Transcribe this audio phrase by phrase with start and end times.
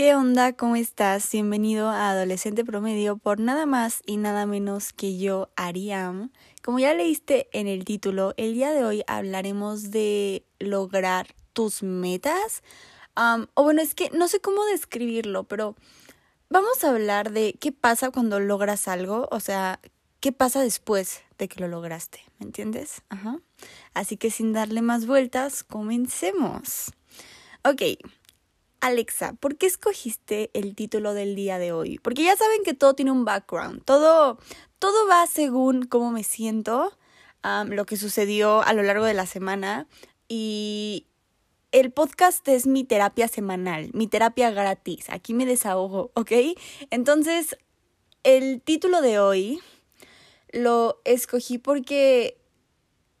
[0.00, 0.54] ¿Qué onda?
[0.54, 1.30] ¿Cómo estás?
[1.30, 6.32] Bienvenido a Adolescente Promedio por nada más y nada menos que yo, Ariam.
[6.62, 12.62] Como ya leíste en el título, el día de hoy hablaremos de lograr tus metas.
[13.14, 15.76] o bueno, es que no sé cómo describirlo, pero
[16.48, 19.80] vamos a hablar de qué pasa cuando logras algo, o sea,
[20.20, 23.02] qué pasa después de que lo lograste, ¿me entiendes?
[23.10, 23.38] Ajá.
[23.92, 26.90] Así que sin darle más vueltas, comencemos.
[27.62, 27.82] Ok,
[28.80, 31.98] Alexa, ¿por qué escogiste el título del día de hoy?
[31.98, 34.38] Porque ya saben que todo tiene un background, todo,
[34.78, 36.96] todo va según cómo me siento,
[37.42, 39.86] lo que sucedió a lo largo de la semana
[40.28, 41.06] y
[41.72, 46.32] el podcast es mi terapia semanal, mi terapia gratis, aquí me desahogo, ¿ok?
[46.90, 47.58] Entonces,
[48.22, 49.60] el título de hoy
[50.52, 52.38] lo escogí porque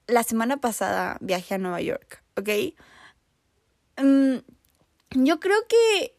[0.06, 2.48] la semana pasada viajé a Nueva York, ¿ok?
[4.02, 4.38] Mm,
[5.12, 6.14] yo creo que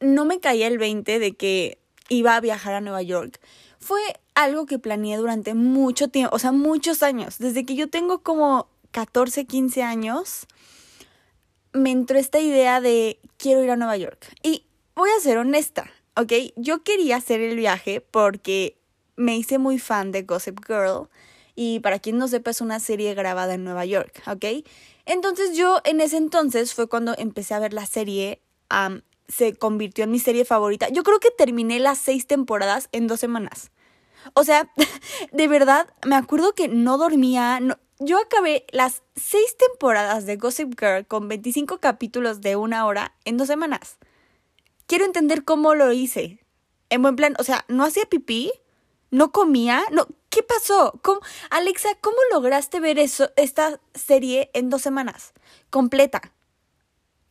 [0.00, 3.40] no me caía el 20 de que iba a viajar a Nueva York.
[3.78, 4.00] Fue
[4.34, 7.38] algo que planeé durante mucho tiempo, o sea, muchos años.
[7.38, 10.46] Desde que yo tengo como 14, 15 años,
[11.72, 14.26] me entró esta idea de quiero ir a Nueva York.
[14.42, 16.32] Y voy a ser honesta, ¿ok?
[16.56, 18.78] Yo quería hacer el viaje porque
[19.16, 21.08] me hice muy fan de Gossip Girl.
[21.54, 24.64] Y para quien no sepa, es una serie grabada en Nueva York, ¿ok?
[25.08, 28.42] Entonces yo en ese entonces fue cuando empecé a ver la serie,
[29.26, 30.90] se convirtió en mi serie favorita.
[30.90, 33.70] Yo creo que terminé las seis temporadas en dos semanas.
[34.34, 34.70] O sea,
[35.32, 37.58] de verdad, me acuerdo que no dormía.
[37.98, 43.38] yo acabé las seis temporadas de Gossip Girl con 25 capítulos de una hora en
[43.38, 43.96] dos semanas.
[44.86, 46.38] Quiero entender cómo lo hice.
[46.90, 48.52] En buen plan, o sea, no hacía pipí,
[49.10, 50.06] no comía, no,
[50.38, 51.00] ¿Qué pasó?
[51.50, 55.32] Alexa, ¿cómo lograste ver eso, esta serie en dos semanas?
[55.68, 56.32] Completa.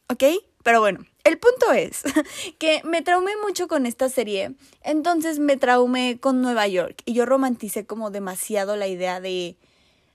[0.09, 0.25] ¿Ok?
[0.61, 2.03] Pero bueno, el punto es
[2.59, 7.25] que me traumé mucho con esta serie, entonces me traumé con Nueva York y yo
[7.25, 9.55] romanticé como demasiado la idea de,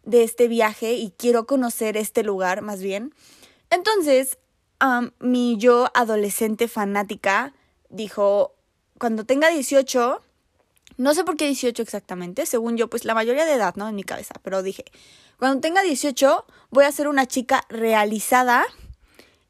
[0.04, 3.14] de este viaje y quiero conocer este lugar más bien.
[3.70, 4.36] Entonces,
[5.18, 7.54] mi yo adolescente fanática
[7.88, 8.54] dijo,
[8.98, 10.20] cuando tenga 18,
[11.02, 13.88] no sé por qué 18 exactamente, según yo, pues la mayoría de edad, ¿no?
[13.88, 14.84] En mi cabeza, pero dije,
[15.36, 18.64] cuando tenga 18 voy a ser una chica realizada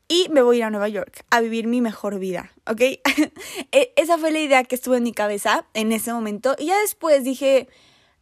[0.08, 2.80] y me voy a ir a Nueva York a vivir mi mejor vida, ¿ok?
[3.72, 6.80] E, esa fue la idea que estuvo en mi cabeza en ese momento y ya
[6.80, 7.68] después dije,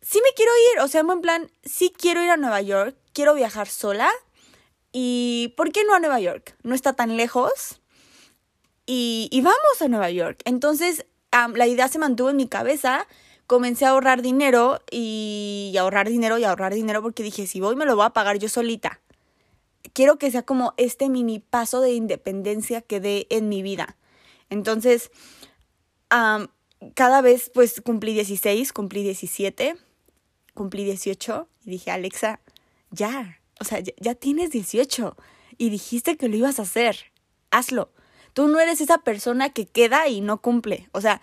[0.02, 3.34] sí me quiero ir, o sea, en plan, sí quiero ir a Nueva York, quiero
[3.34, 4.10] viajar sola
[4.90, 6.56] y ¿por qué no a Nueva York?
[6.64, 7.80] No está tan lejos.
[8.86, 10.42] Y, y vamos a Nueva York.
[10.44, 13.06] Entonces la idea se mantuvo en mi cabeza,
[13.46, 17.86] comencé a ahorrar dinero y, ahorrar dinero y ahorrar dinero porque dije, si voy me
[17.86, 19.00] lo voy a pagar yo solita.
[19.92, 23.96] Quiero que sea como este mini paso de independencia que dé en mi vida.
[24.50, 25.10] Entonces,
[26.08, 29.76] cada vez pues cumplí 16, cumplí 17,
[30.54, 32.40] cumplí 18 y dije, Alexa,
[32.90, 35.16] ya, o sea, ya, ya tienes 18
[35.58, 37.12] y dijiste que lo ibas a hacer,
[37.50, 37.90] hazlo.
[38.40, 40.88] Tú no eres esa persona que queda y no cumple.
[40.92, 41.20] O sea,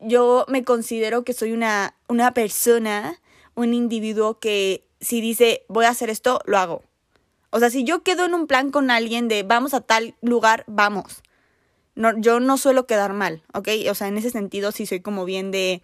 [0.00, 3.20] yo me considero que soy una, una persona,
[3.56, 6.84] un individuo que si dice voy a hacer esto, lo hago.
[7.50, 10.62] O sea, si yo quedo en un plan con alguien de vamos a tal lugar,
[10.68, 11.24] vamos.
[11.96, 13.70] No, yo no suelo quedar mal, ¿ok?
[13.90, 15.82] O sea, en ese sentido sí soy como bien de...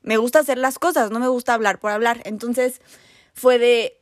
[0.00, 2.22] Me gusta hacer las cosas, no me gusta hablar por hablar.
[2.24, 2.80] Entonces
[3.34, 4.00] fue de...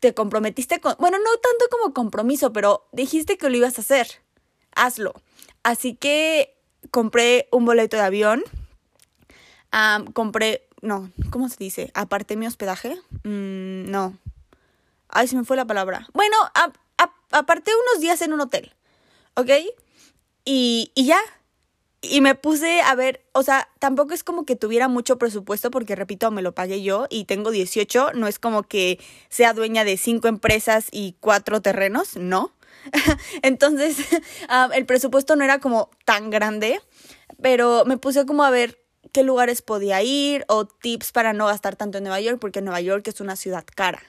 [0.00, 0.94] Te comprometiste con...
[0.98, 4.26] Bueno, no tanto como compromiso, pero dijiste que lo ibas a hacer
[4.84, 5.14] hazlo.
[5.62, 6.56] Así que
[6.90, 8.42] compré un boleto de avión,
[10.14, 11.90] compré, no, ¿cómo se dice?
[11.94, 12.96] Aparté mi hospedaje.
[13.24, 14.16] Mm, no.
[15.08, 16.08] Ay, se me fue la palabra.
[16.12, 16.36] Bueno,
[17.30, 18.74] aparté unos días en un hotel,
[19.34, 19.50] ¿ok?
[20.44, 21.20] Y, y ya.
[22.00, 25.96] Y me puse a ver, o sea, tampoco es como que tuviera mucho presupuesto porque,
[25.96, 29.00] repito, me lo pagué yo y tengo 18, no es como que
[29.30, 32.52] sea dueña de cinco empresas y cuatro terrenos, no.
[33.42, 33.96] Entonces,
[34.48, 36.80] ah, el presupuesto no era como tan grande,
[37.42, 38.78] pero me puse como a ver
[39.12, 42.80] qué lugares podía ir o tips para no gastar tanto en Nueva York, porque Nueva
[42.80, 44.02] York es una ciudad cara.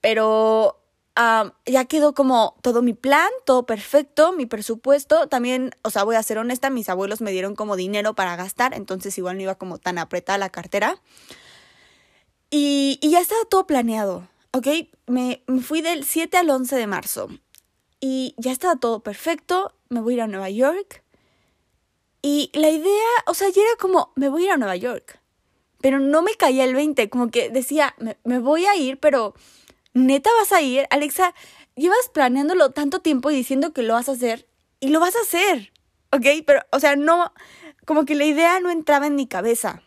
[0.00, 0.80] Pero
[1.16, 5.28] ah, ya quedó como todo mi plan, todo perfecto, mi presupuesto.
[5.28, 8.74] También, o sea, voy a ser honesta, mis abuelos me dieron como dinero para gastar,
[8.74, 11.00] entonces igual no iba como tan apretada la cartera.
[12.50, 14.66] Y, ya estaba todo planeado, ¿ok?
[15.06, 17.28] Me, me fui del 7 al 11 de marzo
[18.00, 21.02] y ya estaba todo perfecto, me voy a ir a Nueva York.
[22.22, 25.20] Y la idea, o sea, ya era como, me voy a ir a Nueva York.
[25.80, 29.34] Pero no me caía el 20, como que decía, me, voy a ir, pero
[29.94, 30.86] neta vas a ir.
[30.90, 31.34] Alexa,
[31.76, 34.48] llevas planeándolo tanto tiempo y diciendo que lo vas a hacer
[34.80, 35.72] y lo vas a hacer.
[36.12, 36.26] ¿ok?
[36.46, 37.32] Pero, o sea, no,
[37.84, 39.82] como que la idea no entraba en mi cabeza.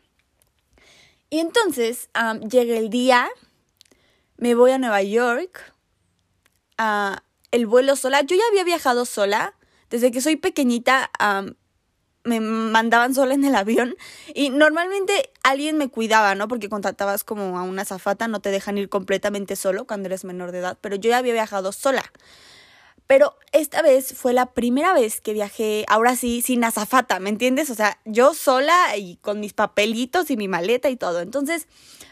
[1.30, 2.10] Y entonces
[2.50, 3.30] llega el día,
[4.38, 5.74] me voy a Nueva York,
[6.78, 8.22] a el vuelo sola.
[8.22, 9.56] Yo ya había viajado sola,
[9.90, 11.12] desde que soy pequeñita
[12.24, 13.96] me mandaban sola en el avión
[14.34, 16.48] y normalmente alguien me cuidaba, ¿no?
[16.48, 20.52] Porque contratabas como a una zafata, no te dejan ir completamente solo cuando eres menor
[20.52, 22.04] de edad, pero yo ya había viajado sola.
[23.12, 27.70] Pero esta vez fue la primera vez que viajé, ahora sí, sin azafata, ¿me entiendes?
[27.70, 31.20] O sea, yo sola y con mis papelitos y mi maleta y todo.
[31.20, 31.68] Entonces,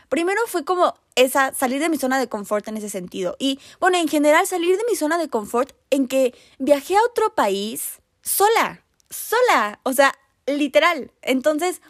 [0.10, 3.38] primero fue como esa, salir de mi zona de confort en ese sentido.
[3.40, 7.34] Y bueno, en general, salir de mi zona de confort en que viajé a otro
[7.34, 10.13] país sola, sola, o sea,
[10.48, 11.13] literal.
[11.22, 11.81] Entonces,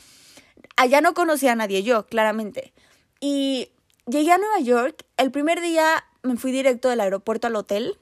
[0.75, 2.73] allá no conocía a nadie yo, claramente.
[3.19, 3.71] Y
[4.05, 7.97] llegué a Nueva York, el primer día me fui directo del aeropuerto al hotel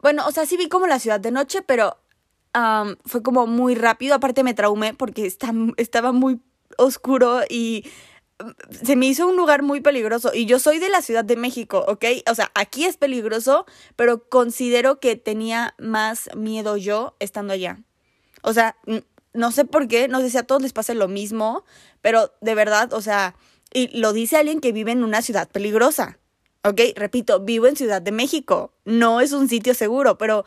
[0.00, 1.98] bueno, o sea, sí vi como la ciudad de noche, pero
[3.04, 4.14] fue como muy rápido.
[4.14, 6.40] Aparte me traumé porque está, estaba muy
[6.76, 7.84] oscuro y
[8.38, 10.32] mm, se me hizo un lugar muy peligroso.
[10.34, 12.04] Y yo soy de la Ciudad de México, ¿ok?
[12.30, 13.66] O sea, aquí es peligroso,
[13.96, 17.80] pero considero que tenía más miedo yo estando allá.
[18.42, 18.76] O sea,
[19.34, 21.64] no sé por qué, no sé si a todos les pasa lo mismo,
[22.00, 23.34] pero de verdad, o sea,
[23.72, 26.18] y lo dice alguien que vive en una ciudad peligrosa.
[26.64, 26.80] ¿Ok?
[26.96, 30.44] Repito, vivo en Ciudad de México, no es un sitio seguro, pero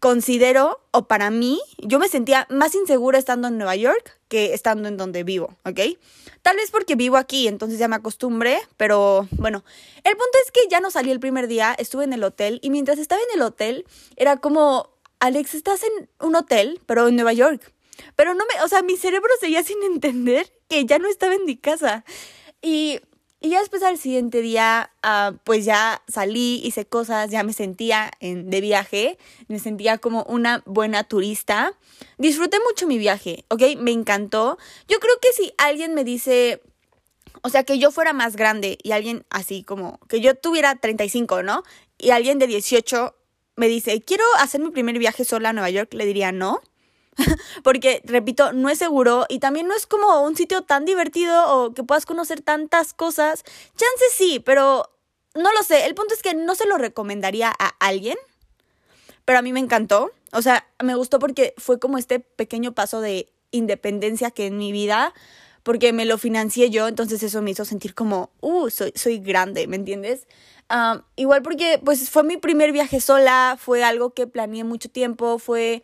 [0.00, 4.88] considero, o para mí, yo me sentía más insegura estando en Nueva York que estando
[4.88, 5.80] en donde vivo, ¿ok?
[6.42, 9.64] Tal vez porque vivo aquí, entonces ya me acostumbré, pero bueno,
[10.02, 12.70] el punto es que ya no salí el primer día, estuve en el hotel y
[12.70, 13.86] mientras estaba en el hotel
[14.16, 14.90] era como,
[15.20, 17.72] Alex, estás en un hotel, pero en Nueva York.
[18.16, 21.44] Pero no me, o sea, mi cerebro seguía sin entender que ya no estaba en
[21.44, 22.04] mi casa.
[22.60, 23.00] Y
[23.42, 28.12] y ya después al siguiente día, ah, pues ya salí, hice cosas, ya me sentía
[28.20, 29.18] en, de viaje,
[29.48, 31.74] me sentía como una buena turista.
[32.18, 33.62] Disfruté mucho mi viaje, ¿ok?
[33.78, 34.58] Me encantó.
[34.86, 36.62] Yo creo que si alguien me dice,
[37.42, 41.42] o sea, que yo fuera más grande y alguien así como, que yo tuviera 35,
[41.42, 41.64] ¿no?
[41.98, 43.16] Y alguien de 18
[43.56, 46.60] me dice, quiero hacer mi primer viaje sola a Nueva York, le diría no.
[47.62, 51.74] Porque, repito, no es seguro y también no es como un sitio tan divertido o
[51.74, 53.44] que puedas conocer tantas cosas.
[53.76, 54.90] Chances sí, pero
[55.34, 55.86] no lo sé.
[55.86, 58.16] El punto es que no se lo recomendaría a alguien,
[59.24, 60.12] pero a mí me encantó.
[60.32, 64.72] O sea, me gustó porque fue como este pequeño paso de independencia que en mi
[64.72, 65.12] vida,
[65.62, 69.66] porque me lo financié yo, entonces eso me hizo sentir como, uh, soy, soy grande,
[69.66, 70.26] ¿me entiendes?
[71.16, 75.82] Igual porque pues fue mi primer viaje sola, fue algo que planeé mucho tiempo, fue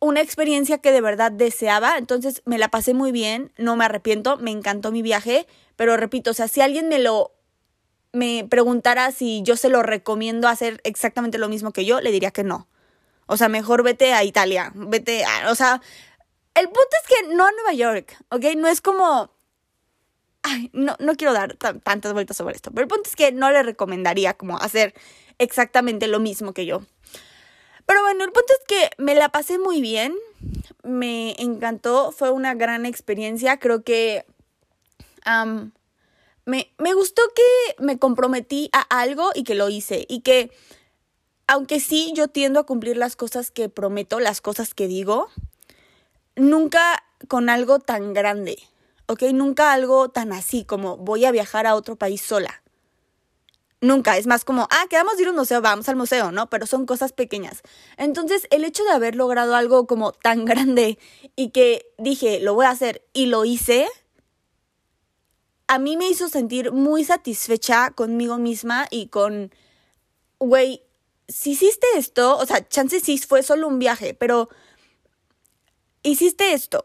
[0.00, 4.36] una experiencia que de verdad deseaba, entonces me la pasé muy bien, no me arrepiento,
[4.36, 5.46] me encantó mi viaje,
[5.76, 7.32] pero repito, o sea, si alguien me lo
[8.12, 12.30] me preguntara si yo se lo recomiendo hacer exactamente lo mismo que yo, le diría
[12.30, 12.66] que no.
[13.26, 15.82] O sea, mejor vete a Italia, vete a, o sea,
[16.54, 18.44] el punto es que no a Nueva York, ¿ok?
[18.56, 19.30] No es como
[20.42, 23.50] Ay, no, no quiero dar tantas vueltas sobre esto, pero el punto es que no
[23.50, 24.94] le recomendaría como hacer
[25.38, 26.82] exactamente lo mismo que yo.
[27.88, 30.14] Pero bueno, el punto es que me la pasé muy bien,
[30.82, 34.26] me encantó, fue una gran experiencia, creo que
[36.44, 40.50] me, me gustó que me comprometí a algo y que lo hice y que
[41.46, 45.28] aunque sí yo tiendo a cumplir las cosas que prometo, las cosas que digo,
[46.36, 48.58] nunca con algo tan grande,
[49.06, 49.22] ¿ok?
[49.32, 52.62] Nunca algo tan así como voy a viajar a otro país sola.
[53.80, 56.50] Nunca, es más como, ah, quedamos de ir a un museo, vamos al museo, ¿no?
[56.50, 57.62] Pero son cosas pequeñas.
[57.96, 60.98] Entonces, el hecho de haber logrado algo como tan grande
[61.36, 63.88] y que dije, lo voy a hacer y lo hice,
[65.68, 69.54] a mí me hizo sentir muy satisfecha conmigo misma y con,
[70.40, 70.82] güey,
[71.28, 74.48] si hiciste esto, o sea, chance sí fue solo un viaje, pero
[76.02, 76.84] hiciste esto,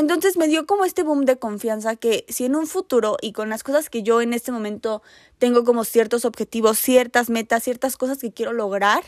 [0.00, 3.50] entonces me dio como este boom de confianza que si en un futuro y con
[3.50, 5.02] las cosas que yo en este momento
[5.38, 9.04] tengo como ciertos objetivos, ciertas metas, ciertas cosas que quiero lograr,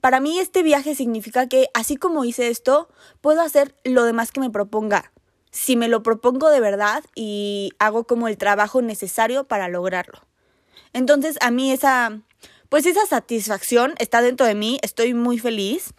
[0.00, 2.88] para mí este viaje significa que así como hice esto,
[3.20, 5.12] puedo hacer lo demás que me proponga.
[5.50, 10.20] Si me lo propongo de verdad y hago como el trabajo necesario para lograrlo.
[10.92, 12.20] Entonces a mí esa,
[12.68, 15.94] pues esa satisfacción está dentro de mí, estoy muy feliz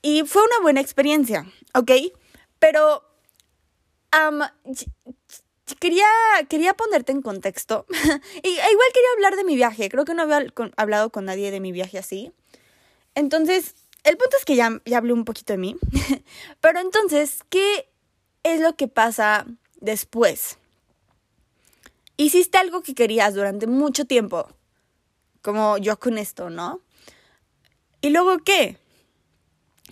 [0.00, 1.44] y fue una buena experiencia,
[1.74, 1.90] ¿ok?
[2.58, 3.02] Pero
[5.78, 6.06] quería,
[6.48, 7.86] quería ponerte en contexto.
[8.42, 9.88] y e igual quería hablar de mi viaje.
[9.88, 10.46] Creo que no había
[10.76, 12.32] hablado con nadie de mi viaje así.
[13.14, 13.74] Entonces,
[14.04, 15.76] el punto es que ya, ya hablé un poquito de mí.
[16.60, 17.88] Pero entonces, ¿qué
[18.42, 19.46] es lo que pasa
[19.80, 20.58] después?
[22.16, 24.48] Hiciste algo que querías durante mucho tiempo.
[25.42, 26.80] Como yo con esto, ¿no?
[28.00, 28.78] ¿Y luego qué?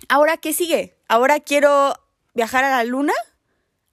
[0.09, 0.95] ¿ahora qué sigue?
[1.07, 1.93] ¿Ahora quiero
[2.37, 3.13] viajar a la luna?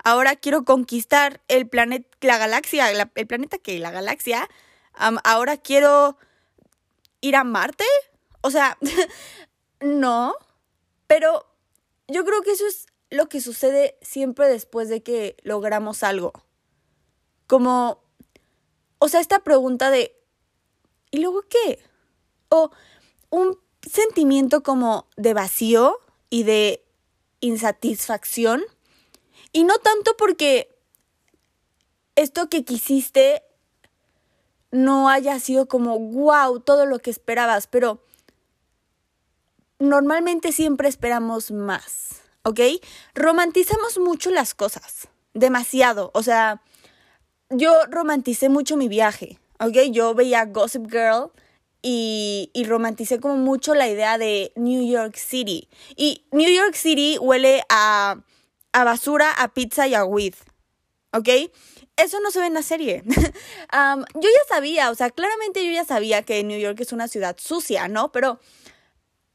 [0.05, 4.49] ¿Ahora quiero conquistar el planeta, la galaxia, el planeta que, la galaxia?
[4.93, 6.19] ¿Ahora quiero
[7.23, 7.87] ir a Marte?
[8.43, 8.77] O sea,
[9.81, 10.35] no,
[11.07, 11.47] pero
[12.07, 16.35] yo creo que eso es lo que sucede siempre después de que logramos algo.
[17.47, 18.05] Como,
[18.99, 20.21] o sea, esta pregunta de,
[21.11, 21.83] ¿y luego qué?
[22.51, 22.71] O
[23.31, 25.99] un sentimiento como de vacío
[26.29, 26.84] y de
[27.45, 28.63] insatisfacción.
[29.53, 30.75] Y no tanto porque
[32.17, 33.43] esto que quisiste
[34.71, 38.03] no haya sido como, wow, todo lo que esperabas, pero
[39.79, 42.61] normalmente siempre esperamos más, ¿ok?
[43.15, 46.61] Romantizamos mucho las cosas, demasiado, o sea,
[47.51, 49.93] yo romanticé mucho mi viaje, ¿ok?
[49.93, 51.31] Yo veía Gossip Girl
[51.87, 55.69] y, y, romanticé como mucho la idea de New York City.
[55.97, 58.23] Y New York City huele a,
[58.73, 60.33] a basura, a pizza y a weed,
[61.13, 61.29] ¿ok?
[61.99, 63.03] Eso no se ve en la serie.
[63.07, 67.37] yo ya sabía, o sea, claramente yo ya sabía que New York es una ciudad
[67.39, 68.13] sucia, ¿no?
[68.13, 68.41] Pero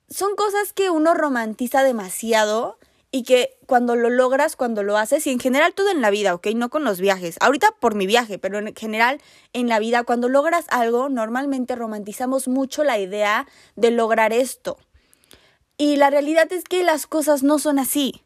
[0.09, 2.79] son cosas que uno romantiza demasiado
[3.11, 6.33] y que cuando lo logras, cuando lo haces, y en general todo en la vida,
[6.35, 6.47] ¿ok?
[6.55, 7.37] No con los viajes.
[7.39, 9.21] Ahorita por mi viaje, pero en general
[9.53, 14.77] en la vida, cuando logras algo, normalmente romantizamos mucho la idea de lograr esto.
[15.77, 18.21] Y la realidad es que las cosas no son así.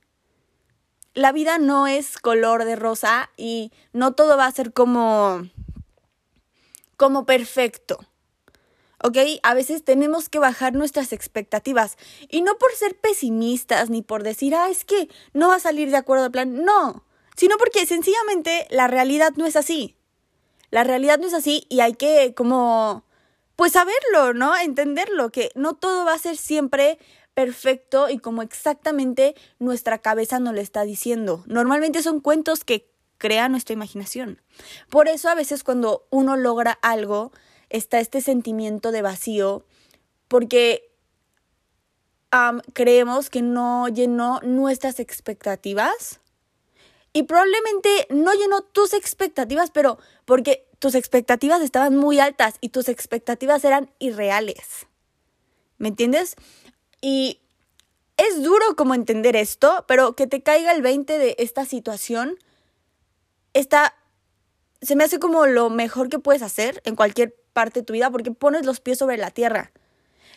[1.13, 5.43] La vida no es color de rosa y no todo va a ser como
[6.97, 7.99] como perfecto.
[9.03, 9.17] ¿Ok?
[9.43, 11.97] A veces tenemos que bajar nuestras expectativas
[12.29, 15.91] y no por ser pesimistas ni por decir, ah, es que no va a salir
[15.91, 17.03] de acuerdo al plan, no,
[17.35, 19.97] sino porque sencillamente la realidad no es así.
[20.71, 23.03] La realidad no es así y hay que como,
[23.55, 24.57] pues saberlo, ¿no?
[24.57, 26.97] Entenderlo, que no todo va a ser siempre
[27.33, 31.43] perfecto y como exactamente nuestra cabeza nos lo está diciendo.
[31.45, 34.41] Normalmente son cuentos que crea nuestra imaginación.
[34.89, 37.31] Por eso a veces cuando uno logra algo,
[37.73, 39.65] está este sentimiento de vacío
[40.29, 40.89] porque
[42.73, 46.21] creemos que no llenó nuestras expectativas
[47.11, 52.89] y probablemente no llenó tus expectativas, pero porque tus expectativas estaban muy altas y tus
[52.89, 54.87] expectativas eran irreales.
[55.77, 56.35] ¿Me entiendes?
[57.01, 57.39] Y
[58.17, 62.37] es duro como entender esto, pero que te caiga el 20 de esta situación
[63.53, 63.95] está
[64.81, 68.09] se me hace como lo mejor que puedes hacer en cualquier parte de tu vida
[68.11, 69.71] porque pones los pies sobre la tierra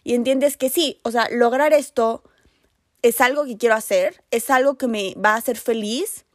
[0.07, 2.23] y entiendes que sí, o sea, lograr esto
[3.03, 6.27] es algo que quiero hacer, es algo que me va a hacer feliz,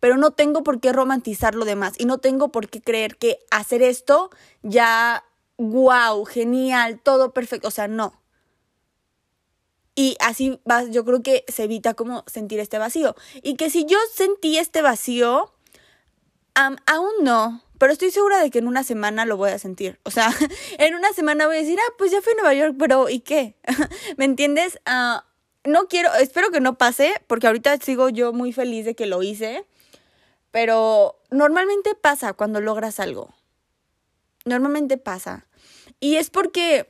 [0.00, 3.38] pero no tengo por qué romantizar lo demás y no tengo por qué creer que
[3.50, 4.30] hacer esto
[4.62, 5.24] ya,
[5.58, 8.18] wow, genial, todo perfecto, o sea, no.
[9.94, 13.14] Y así vas, yo creo que se evita como sentir este vacío.
[13.42, 15.52] Y que si yo sentí este vacío,
[16.54, 19.98] aún no, pero estoy segura de que en una semana lo voy a sentir.
[20.04, 20.32] O sea,
[20.78, 23.18] en una semana voy a decir, ah, pues ya fui a Nueva York, pero ¿y
[23.18, 23.56] qué?
[24.16, 24.78] ¿Me entiendes?
[24.86, 25.26] Ah,
[25.64, 29.24] no quiero, espero que no pase, porque ahorita sigo yo muy feliz de que lo
[29.24, 29.66] hice,
[30.52, 33.34] pero normalmente pasa cuando logras algo.
[34.44, 35.48] Normalmente pasa.
[35.98, 36.86] Y es porque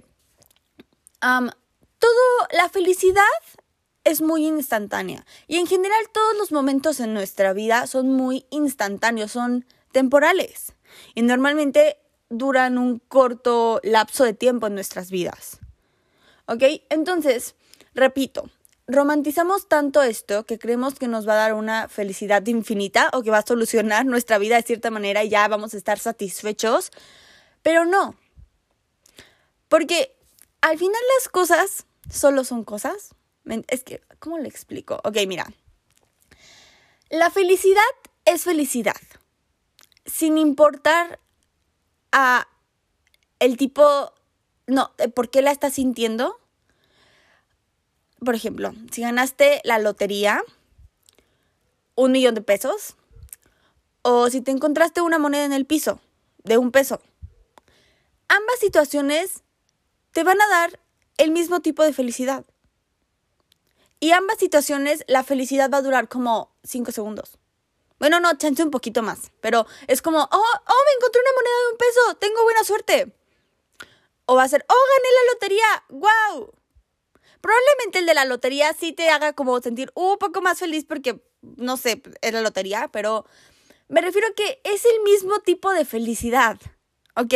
[1.20, 3.24] todo, la felicidad
[4.04, 5.24] es muy instantánea.
[5.48, 10.74] Y en general todos los momentos en nuestra vida son muy instantáneos, son temporales
[11.14, 15.58] y normalmente duran un corto lapso de tiempo en nuestras vidas.
[16.46, 16.62] ¿Ok?
[16.88, 17.54] Entonces,
[17.94, 18.50] repito,
[18.86, 23.30] romantizamos tanto esto que creemos que nos va a dar una felicidad infinita o que
[23.30, 26.90] va a solucionar nuestra vida de cierta manera y ya vamos a estar satisfechos,
[27.62, 28.16] pero no.
[29.68, 30.16] Porque
[30.60, 33.14] al final las cosas solo son cosas.
[33.68, 35.00] Es que, ¿cómo le explico?
[35.04, 35.46] Ok, mira.
[37.10, 37.82] La felicidad
[38.24, 38.96] es felicidad
[40.06, 41.18] sin importar
[42.12, 42.48] a
[43.38, 44.12] el tipo,
[44.66, 46.38] no, eh, ¿por qué la estás sintiendo?
[48.24, 50.42] Por ejemplo, si ganaste la lotería,
[51.94, 52.96] un millón de pesos,
[54.02, 56.00] o si te encontraste una moneda en el piso
[56.44, 57.00] de un peso,
[58.28, 59.42] ambas situaciones
[60.12, 60.80] te van a dar
[61.18, 62.44] el mismo tipo de felicidad.
[64.00, 67.38] Y ambas situaciones la felicidad va a durar como cinco segundos.
[68.02, 69.30] Bueno, no, chance un poquito más.
[69.40, 73.12] Pero es como, oh, oh, me encontré una moneda de un peso, tengo buena suerte.
[74.26, 76.52] O va a ser, oh, gané la lotería, wow.
[77.40, 81.22] Probablemente el de la lotería sí te haga como sentir un poco más feliz porque,
[81.42, 83.24] no sé, es la lotería, pero
[83.86, 86.58] me refiero a que es el mismo tipo de felicidad,
[87.14, 87.34] ¿ok?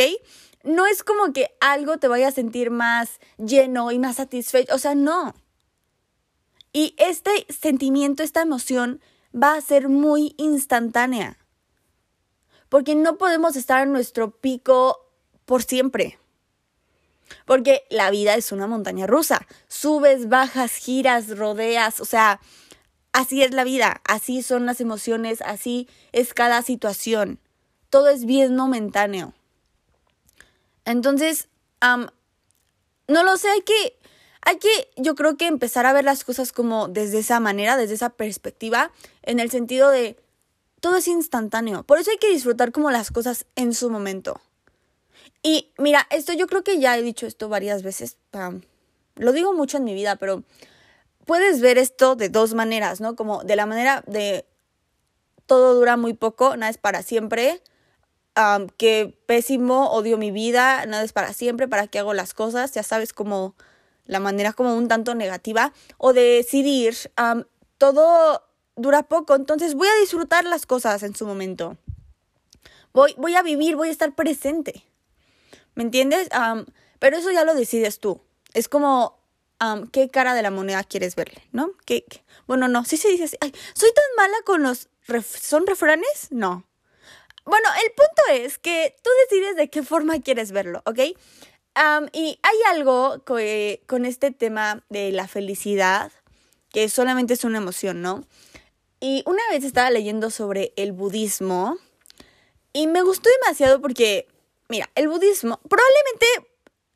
[0.63, 4.79] No es como que algo te vaya a sentir más lleno y más satisfecho, o
[4.79, 5.33] sea, no.
[6.73, 8.99] Y este sentimiento, esta emoción
[9.33, 11.37] va a ser muy instantánea.
[12.69, 14.99] Porque no podemos estar en nuestro pico
[15.45, 16.19] por siempre.
[17.45, 19.45] Porque la vida es una montaña rusa.
[19.67, 22.01] Subes, bajas, giras, rodeas.
[22.01, 22.39] O sea,
[23.13, 24.01] así es la vida.
[24.05, 25.41] Así son las emociones.
[25.41, 27.39] Así es cada situación.
[27.89, 29.33] Todo es bien momentáneo.
[30.83, 31.49] Entonces,
[31.81, 33.99] no lo sé, hay que,
[34.47, 37.95] hay que, yo creo que empezar a ver las cosas como desde esa manera, desde
[37.95, 40.15] esa perspectiva, en el sentido de
[40.79, 41.83] todo es instantáneo.
[41.83, 44.39] Por eso hay que disfrutar como las cosas en su momento.
[45.43, 48.15] Y mira, esto yo creo que ya he dicho esto varias veces.
[49.15, 50.43] lo digo mucho en mi vida, pero
[51.25, 53.17] puedes ver esto de dos maneras, ¿no?
[53.17, 54.45] Como de la manera de
[55.45, 57.61] todo dura muy poco, nada es para siempre.
[58.77, 62.83] que pésimo, odio mi vida, nada es para siempre, para qué hago las cosas, ya
[62.83, 63.53] sabes, como
[64.07, 66.95] la manera como un tanto negativa, o de decidir,
[67.77, 68.43] todo
[68.75, 71.77] dura poco, entonces voy a disfrutar las cosas en su momento.
[72.93, 74.83] Voy, voy a vivir, voy a estar presente.
[75.75, 76.29] ¿Me entiendes?
[76.99, 78.21] pero eso ya lo decides tú.
[78.53, 79.19] Es como
[79.91, 81.71] qué cara de la moneda quieres verle, ¿no?
[81.85, 82.05] ¿Qué,
[82.47, 83.37] Bueno, no, sí se dice así.
[83.41, 84.89] Ay, ¿Soy tan mala con los...
[85.23, 86.27] ¿Son refranes?
[86.31, 86.65] No.
[87.45, 90.99] Bueno, el punto es que tú decides de qué forma quieres verlo, ¿ok?
[92.13, 96.11] Y hay algo con este tema de la felicidad,
[96.71, 98.25] que solamente es una emoción, ¿no?
[98.99, 101.77] Y una vez estaba leyendo sobre el budismo
[102.73, 104.27] y me gustó demasiado porque,
[104.69, 106.25] mira, el budismo probablemente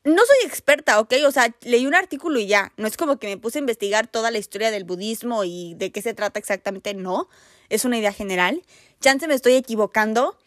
[0.03, 1.13] no soy experta, ¿ok?
[1.27, 2.73] O sea, leí un artículo y ya.
[2.77, 5.91] No es como que me puse a investigar toda la historia del budismo y de
[5.91, 7.29] qué se trata exactamente, no.
[7.69, 8.63] Es una idea general.
[8.99, 10.37] Chance me estoy equivocando.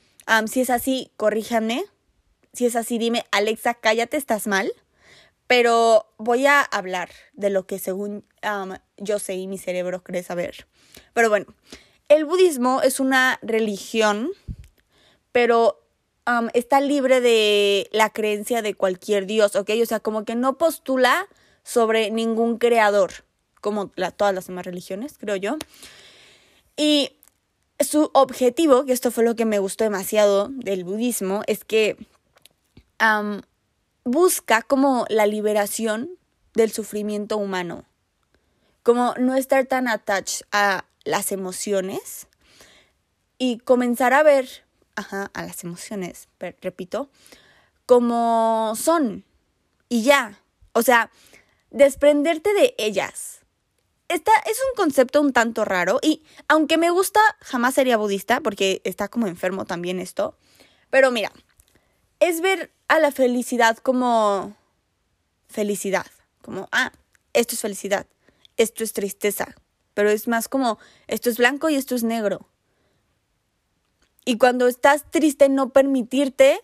[0.47, 1.85] si es así, corríjanme.
[2.55, 4.73] Si es así, dime, Alexa, cállate, estás mal.
[5.47, 8.25] Pero voy a hablar de lo que según
[8.97, 10.67] yo sé y mi cerebro cree saber.
[11.13, 11.47] Pero bueno,
[12.09, 14.31] el budismo es una religión,
[15.33, 15.83] pero
[16.55, 19.71] está libre de la creencia de cualquier dios, ¿ok?
[19.83, 21.29] O sea, como que no postula
[21.63, 23.13] sobre ningún creador,
[23.61, 25.59] como todas las demás religiones, creo yo.
[26.79, 27.19] Y
[27.81, 31.99] su objetivo, que esto fue lo que me gustó demasiado del budismo, es que
[34.05, 36.19] busca como la liberación
[36.55, 37.85] del sufrimiento humano,
[38.83, 42.29] como no estar tan attached a las emociones
[43.39, 44.49] y comenzar a ver,
[44.95, 47.09] ajá, a las emociones, repito,
[47.87, 49.25] como son
[49.89, 50.41] y ya,
[50.73, 51.11] o sea,
[51.71, 53.41] desprenderte de ellas.
[54.09, 58.81] Esta es un concepto un tanto raro y aunque me gusta, jamás sería budista porque
[58.85, 60.37] está como enfermo también esto.
[60.91, 61.33] Pero mira,
[62.21, 64.57] es ver a la felicidad como
[65.49, 66.07] felicidad,
[66.43, 66.93] como, ah,
[67.33, 68.07] esto es felicidad,
[68.57, 69.55] esto es tristeza,
[69.95, 72.49] pero es más como, esto es blanco y esto es negro.
[74.25, 76.61] Y cuando estás triste, no permitirte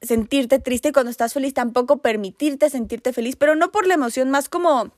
[0.00, 4.30] sentirte triste y cuando estás feliz tampoco permitirte sentirte feliz, pero no por la emoción,
[4.30, 4.92] más como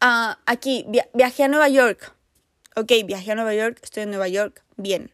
[0.00, 2.14] ah, aquí, viajé a Nueva York.
[2.76, 5.12] Ok, viajé a Nueva York, estoy en Nueva York, bien.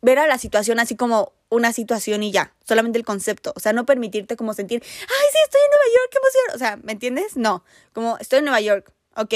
[0.00, 3.72] Ver a la situación así como una situación y ya, solamente el concepto, o sea,
[3.74, 6.92] no permitirte como sentir, ay, sí, estoy en Nueva York, qué emoción, o sea, ¿me
[6.92, 7.36] entiendes?
[7.36, 7.62] No,
[7.92, 9.34] como estoy en Nueva York, ok,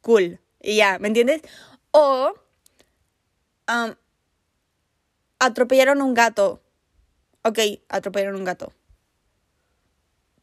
[0.00, 1.42] cool, y ya, ¿me entiendes?
[1.92, 2.34] O
[5.38, 6.60] atropellaron un gato,
[7.44, 7.58] ok,
[7.88, 8.72] atropellaron un gato,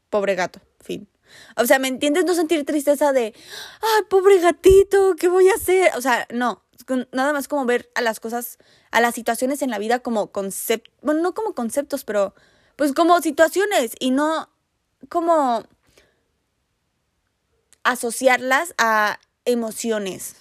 [0.10, 1.10] pobre gato, fin.
[1.56, 2.26] O sea, ¿me entiendes?
[2.26, 3.34] No sentir tristeza de,
[3.82, 5.92] ay, pobre gatito, ¿qué voy a hacer?
[5.96, 6.64] O sea, no,
[7.12, 8.58] nada más como ver a las cosas,
[8.92, 12.34] a las situaciones en la vida como conceptos, bueno, no como conceptos, pero
[12.76, 14.50] pues como situaciones y no
[15.10, 15.64] como
[17.84, 20.38] asociarlas a emociones,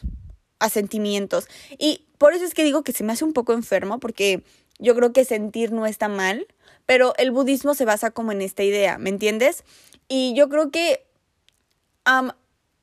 [0.58, 1.46] a sentimientos.
[1.78, 4.42] Y por eso es que digo que se me hace un poco enfermo, porque
[4.78, 6.46] yo creo que sentir no está mal,
[6.86, 9.64] pero el budismo se basa como en esta idea, ¿me entiendes?
[10.08, 11.06] Y yo creo que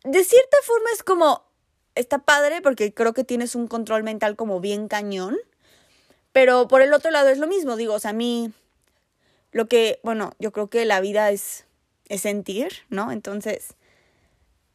[0.03, 1.43] de cierta forma es como
[1.95, 5.37] está padre porque creo que tienes un control mental como bien cañón.
[6.31, 8.53] Pero por el otro lado es lo mismo, digo, o sea, a mí
[9.51, 11.65] lo que, bueno, yo creo que la vida es,
[12.07, 13.11] es sentir, ¿no?
[13.11, 13.75] Entonces,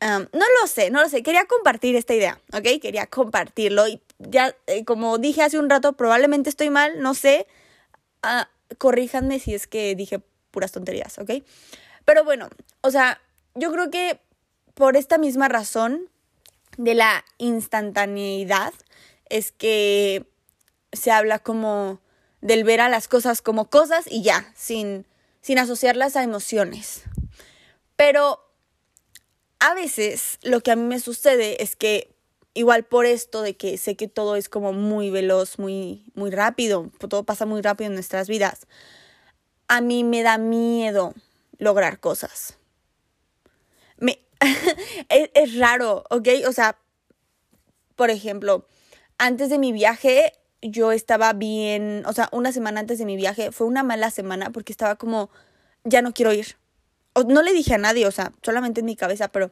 [0.00, 0.28] no
[0.60, 2.80] lo sé, no lo sé, quería compartir esta idea, ¿ok?
[2.80, 7.46] Quería compartirlo y ya, eh, como dije hace un rato, probablemente estoy mal, no sé,
[8.22, 8.44] uh,
[8.78, 11.42] corríjanme si es que dije puras tonterías, ¿ok?
[12.06, 12.48] Pero bueno,
[12.80, 13.20] o sea,
[13.54, 14.20] yo creo que
[14.74, 16.08] por esta misma razón
[16.78, 18.72] de la instantaneidad
[19.28, 20.24] es que
[20.92, 22.00] se habla como
[22.40, 25.04] del ver a las cosas como cosas y ya, sin,
[25.40, 27.02] sin asociarlas a emociones.
[27.96, 28.40] Pero
[29.58, 32.14] a veces lo que a mí me sucede es que
[32.54, 36.92] igual por esto de que sé que todo es como muy veloz, muy, muy rápido,
[37.08, 38.66] todo pasa muy rápido en nuestras vidas,
[39.66, 41.12] a mí me da miedo
[41.58, 42.58] lograr cosas.
[43.98, 44.20] Me,
[45.08, 46.28] es, es raro, ¿ok?
[46.48, 46.78] O sea,
[47.96, 48.66] por ejemplo,
[49.18, 53.52] antes de mi viaje yo estaba bien, o sea, una semana antes de mi viaje
[53.52, 55.30] fue una mala semana porque estaba como,
[55.84, 56.56] ya no quiero ir.
[57.26, 59.50] No le dije a nadie, o sea, solamente en mi cabeza, pero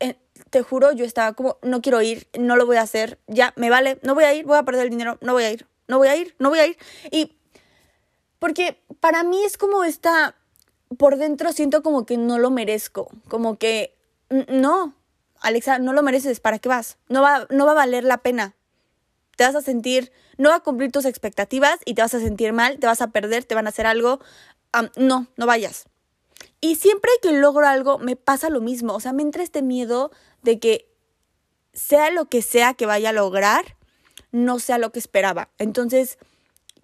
[0.00, 0.16] eh,
[0.50, 3.70] te juro, yo estaba como, no quiero ir, no lo voy a hacer, ya, me
[3.70, 5.98] vale, no voy a ir, voy a perder el dinero, no voy a ir, no
[5.98, 6.76] voy a ir, no voy a ir.
[7.10, 7.36] Y
[8.38, 10.36] porque para mí es como esta,
[10.96, 13.96] por dentro siento como que no lo merezco, como que,
[14.48, 14.94] no,
[15.40, 16.98] Alexa, no lo mereces, ¿para qué vas?
[17.08, 18.54] No va, no va a valer la pena.
[19.36, 22.52] Te vas a sentir, no va a cumplir tus expectativas y te vas a sentir
[22.52, 24.20] mal, te vas a perder, te van a hacer algo.
[24.96, 25.86] no, no vayas.
[26.60, 30.10] Y siempre que logro algo me pasa lo mismo, o sea, me entra este miedo
[30.42, 30.88] de que
[31.72, 33.76] sea lo que sea que vaya a lograr,
[34.32, 35.50] no sea lo que esperaba.
[35.58, 36.18] Entonces,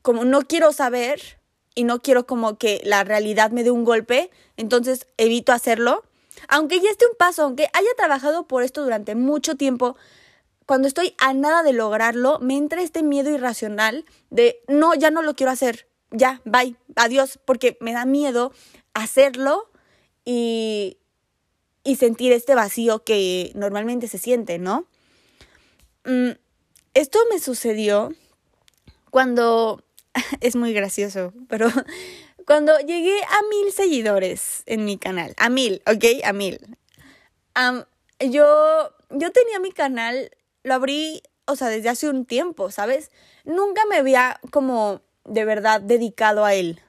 [0.02, 1.38] como no quiero saber
[1.74, 6.04] y no quiero como que la realidad me dé un golpe, entonces evito hacerlo
[6.48, 9.96] aunque ya esté un paso, aunque haya trabajado por esto durante mucho tiempo,
[10.66, 15.22] cuando estoy a nada de lograrlo, me entra este miedo irracional de no, ya no
[15.22, 18.52] lo quiero hacer, ya, bye, adiós, porque me da miedo
[18.94, 19.70] hacerlo
[20.24, 20.98] y,
[21.82, 24.86] y sentir este vacío que normalmente se siente, ¿no?
[26.04, 26.30] Mm,
[26.94, 28.12] esto me sucedió
[29.10, 29.83] cuando
[30.40, 31.68] es muy gracioso, pero
[32.46, 36.04] cuando llegué a mil seguidores en mi canal, a mil, ¿ok?
[36.24, 36.60] A mil.
[38.20, 40.30] yo, yo tenía mi canal,
[40.62, 43.10] lo abrí, o sea, desde hace un tiempo, ¿sabes?
[43.44, 46.80] Nunca me había como de verdad dedicado a él.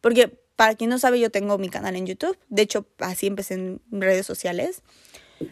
[0.00, 2.38] Porque para quien no sabe, yo tengo mi canal en YouTube.
[2.48, 4.82] De hecho, así empecé en redes sociales.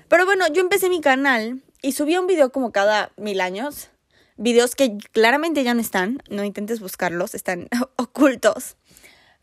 [0.08, 3.90] Pero bueno, yo empecé mi canal y subía un video como cada mil años.
[4.36, 8.76] Videos que claramente ya no están, no intentes buscarlos, están ocultos.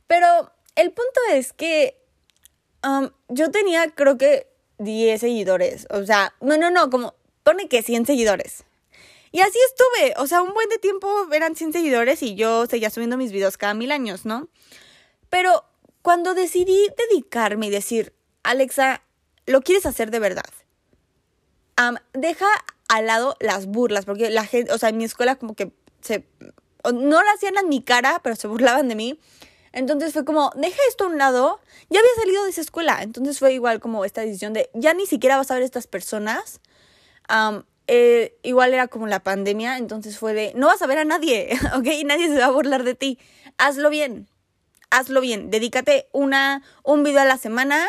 [0.08, 2.00] Pero el punto es que
[2.84, 4.48] um, yo tenía creo que
[4.80, 5.88] 10 seguidores.
[5.90, 8.64] O sea, no, no, no, como pone que 100 seguidores.
[9.32, 10.14] Y así estuve.
[10.18, 13.58] O sea, un buen de tiempo eran 100 seguidores y yo seguía subiendo mis videos
[13.58, 14.48] cada mil años, ¿no?
[15.30, 15.66] Pero
[16.04, 19.02] cuando decidí dedicarme y decir, Alexa,
[19.48, 20.46] lo quieres hacer de verdad.
[21.82, 22.46] Um, deja
[22.98, 26.26] al lado las burlas, porque la gente, o sea, en mi escuela como que se,
[26.84, 29.20] no lo hacían en mi cara, pero se burlaban de mí.
[29.72, 31.60] Entonces fue como, deja esto a un lado.
[31.90, 33.00] Ya había salido de esa escuela.
[33.02, 36.62] Entonces fue igual como esta decisión de, ya ni siquiera vas a ver estas personas.
[37.88, 39.78] Eh, igual era como la pandemia.
[39.78, 41.88] Entonces fue de, no vas a ver a nadie, ¿ok?
[42.06, 43.18] Nadie se va a burlar de ti.
[43.58, 44.30] Hazlo bien.
[44.92, 45.50] Hazlo bien.
[45.50, 47.88] Dedícate una, un video a la semana.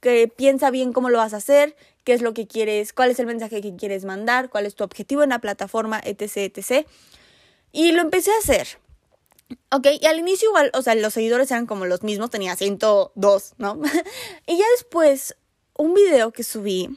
[0.00, 3.18] que piensa bien cómo lo vas a hacer, qué es lo que quieres, cuál es
[3.18, 6.86] el mensaje que quieres mandar, cuál es tu objetivo en la plataforma, etc, etc.
[7.72, 8.68] Y lo empecé a hacer.
[9.70, 13.54] Ok, y al inicio igual, o sea, los seguidores eran como los mismos, tenía 102,
[13.58, 13.80] ¿no?
[14.46, 15.36] y ya después,
[15.76, 16.88] un video que subí,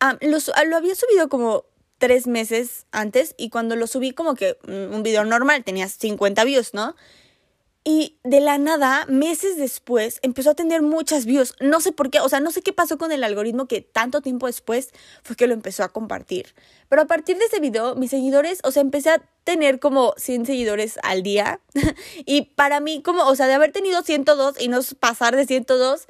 [0.00, 1.64] lo había subido como
[1.98, 6.44] tres meses antes y cuando lo subí como que mm, un video normal tenía 50
[6.44, 6.94] views, ¿no?
[7.90, 11.54] Y de la nada, meses después, empezó a tener muchas views.
[11.58, 14.20] No sé por qué, o sea, no sé qué pasó con el algoritmo que tanto
[14.20, 14.90] tiempo después
[15.22, 16.54] fue que lo empezó a compartir.
[16.90, 20.44] Pero a partir de ese video, mis seguidores, o sea, empecé a tener como 100
[20.44, 21.62] seguidores al día.
[22.26, 26.08] y para mí, como, o sea, de haber tenido 102 y no pasar de 102,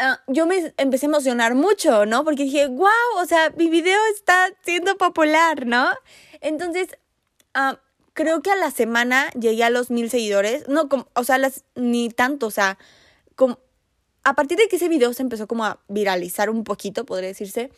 [0.00, 2.24] ah, yo me empecé a emocionar mucho, ¿no?
[2.24, 5.88] Porque dije, wow, o sea, mi video está siendo popular, ¿no?
[6.42, 6.88] Entonces,
[7.56, 7.74] uh,
[8.14, 10.66] creo que a la semana llegué a los mil seguidores.
[10.68, 12.78] No, como, o sea, las, ni tanto, o sea,
[13.34, 13.58] como,
[14.22, 17.70] a partir de que ese video se empezó como a viralizar un poquito, podría decirse,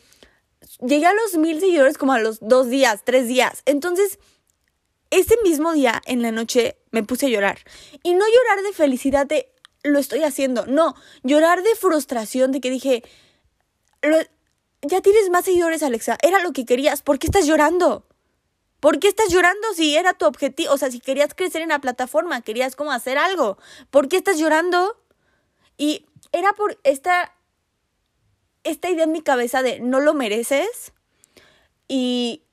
[0.79, 3.63] llegué a los mil seguidores como a los dos días, tres días.
[3.65, 4.19] Entonces,
[5.09, 7.59] ese mismo día, en la noche, me puse a llorar.
[8.03, 9.51] Y no llorar de felicidad de
[9.83, 13.03] lo estoy haciendo, no, llorar de frustración de que dije,
[14.81, 18.05] ya tienes más seguidores, Alexa, era lo que querías, ¿por qué estás llorando?
[18.79, 20.73] ¿Por qué estás llorando si era tu objetivo?
[20.73, 23.57] O sea, si querías crecer en la plataforma, querías como hacer algo.
[23.89, 24.97] ¿Por qué estás llorando?
[25.77, 27.35] Y era por esta,
[28.63, 30.93] esta idea en mi cabeza de no lo mereces
[31.87, 32.43] y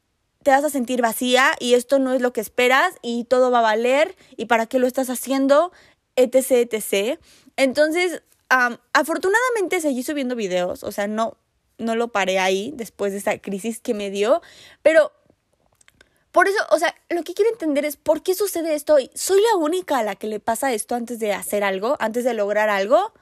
[0.43, 3.61] te vas a sentir vacía y esto no es lo que esperas y todo va
[3.61, 5.73] a valer y para qué lo estás haciendo,
[6.17, 7.19] etc, etc.
[7.57, 8.23] Entonces,
[8.93, 11.39] afortunadamente seguí subiendo videos, o sea, no,
[11.79, 14.43] no lo paré ahí después de esa crisis que me dio,
[14.83, 15.13] pero
[16.35, 18.99] por eso, o sea, lo que quiero entender es por qué sucede esto.
[19.15, 22.35] ¿Soy la única a la que le pasa esto antes de hacer algo, antes de
[22.35, 23.15] lograr algo?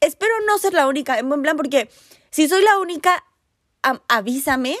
[0.00, 1.90] espero no ser la única, en buen plan, porque
[2.30, 3.24] si soy la única,
[4.08, 4.76] avísame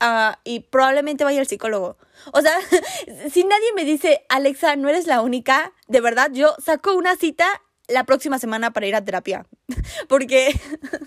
[0.00, 1.96] ah, y probablemente vaya al psicólogo.
[2.32, 2.56] O sea,
[3.32, 7.46] si nadie me dice, Alexa, no eres la única, de verdad, yo saco una cita
[7.86, 9.46] la próxima semana para ir a terapia.
[10.08, 10.58] Porque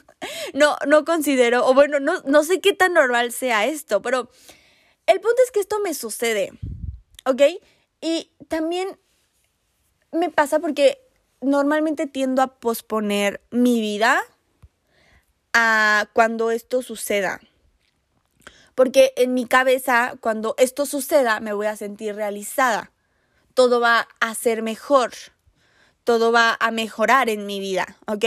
[0.53, 4.29] no, no considero, o bueno, no, no sé qué tan normal sea esto, pero
[5.07, 6.51] el punto es que esto me sucede,
[7.25, 7.41] ¿ok?
[8.01, 8.99] Y también
[10.11, 11.01] me pasa porque
[11.41, 14.21] normalmente tiendo a posponer mi vida
[15.53, 17.41] a cuando esto suceda.
[18.75, 22.91] Porque en mi cabeza, cuando esto suceda, me voy a sentir realizada.
[23.55, 25.13] Todo va a ser mejor.
[26.03, 28.25] Todo va a mejorar en mi vida, ¿ok?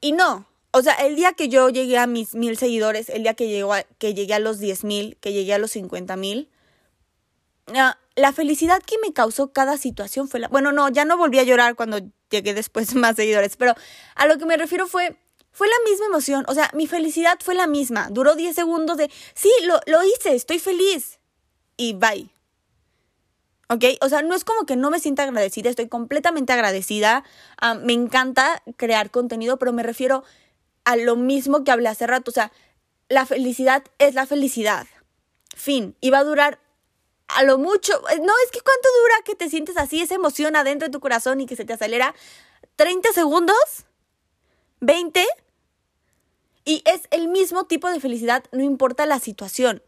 [0.00, 3.34] y no, o sea, el día que yo llegué a mis mil seguidores, el día
[3.34, 6.50] que, llegó que llegué a los diez mil, que llegué a los cincuenta mil,
[7.74, 10.48] ah, la felicidad que me causó cada situación fue la...
[10.48, 11.98] Bueno, no, ya no volví a llorar cuando
[12.30, 13.74] llegué después más seguidores, pero
[14.14, 15.16] a lo que me refiero fue...
[15.50, 18.10] Fue la misma emoción, o sea, mi felicidad fue la misma.
[18.12, 21.18] Duró 10 segundos de, sí, lo, lo hice, estoy feliz.
[21.76, 22.30] Y bye.
[23.68, 23.84] ¿Ok?
[24.00, 27.24] O sea, no es como que no me sienta agradecida, estoy completamente agradecida.
[27.60, 30.22] Ah, me encanta crear contenido, pero me refiero
[30.88, 32.30] a lo mismo que hablé hace rato.
[32.30, 32.50] O sea,
[33.10, 34.86] la felicidad es la felicidad.
[35.54, 35.94] Fin.
[36.00, 36.60] Y va a durar
[37.26, 37.92] a lo mucho.
[38.00, 41.42] No, es que cuánto dura que te sientes así, esa emoción adentro de tu corazón
[41.42, 42.14] y que se te acelera.
[42.78, 43.84] ¿30 segundos?
[44.80, 45.26] ¿20?
[46.64, 49.82] Y es el mismo tipo de felicidad, no importa la situación.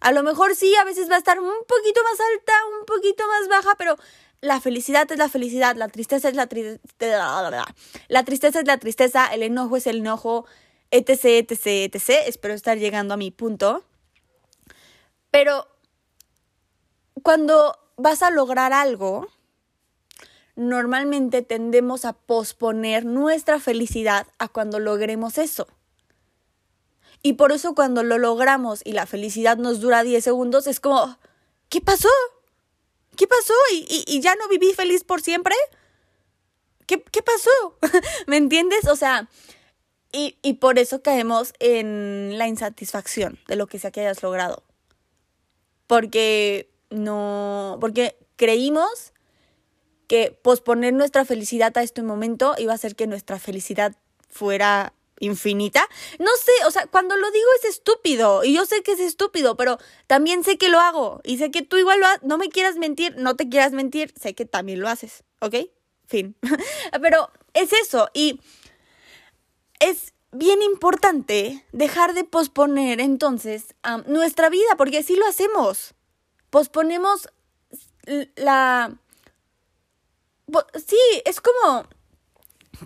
[0.00, 3.24] A lo mejor sí, a veces va a estar un poquito más alta, un poquito
[3.28, 3.96] más baja, pero
[4.40, 7.50] la felicidad es la felicidad, la tristeza es la tristeza,
[8.08, 10.46] la tristeza es la tristeza, el enojo es el enojo,
[10.90, 12.10] etc, etc, etc.
[12.26, 13.84] Espero estar llegando a mi punto.
[15.30, 15.68] Pero
[17.22, 19.28] cuando vas a lograr algo,
[20.56, 25.68] normalmente tendemos a posponer nuestra felicidad a cuando logremos eso.
[27.22, 31.18] Y por eso cuando lo logramos y la felicidad nos dura 10 segundos, es como,
[31.68, 32.08] ¿qué pasó?
[33.20, 33.52] ¿Qué pasó?
[33.70, 35.54] ¿Y, ya no viví feliz por siempre?
[36.86, 37.50] ¿Qué, qué pasó?
[38.26, 38.88] ¿Me entiendes?
[38.88, 39.28] O sea,
[40.10, 44.62] y, y por eso caemos en la insatisfacción de lo que sea que hayas logrado.
[45.86, 49.12] Porque no, porque creímos
[50.06, 53.94] que posponer nuestra felicidad a este momento iba a hacer que nuestra felicidad
[54.30, 55.86] fuera infinita.
[56.18, 59.56] No sé, o sea, cuando lo digo es estúpido y yo sé que es estúpido,
[59.56, 59.78] pero
[60.08, 62.22] también sé que lo hago y sé que tú igual lo haces.
[62.24, 65.56] No me quieras mentir, no te quieras mentir, sé que también lo haces, ¿ok?
[66.06, 66.34] Fin.
[67.00, 68.40] pero es eso y
[69.78, 73.74] es bien importante dejar de posponer entonces
[74.06, 75.94] nuestra vida, porque sí lo hacemos.
[76.50, 77.28] Posponemos
[78.36, 78.96] la...
[80.74, 81.86] Sí, es como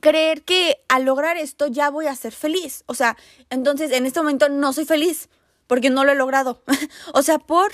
[0.01, 2.85] creer que al lograr esto ya voy a ser feliz.
[2.87, 3.17] O sea,
[3.51, 5.29] entonces en este momento no soy feliz
[5.67, 6.63] porque no lo he logrado.
[7.15, 7.73] o sea, por...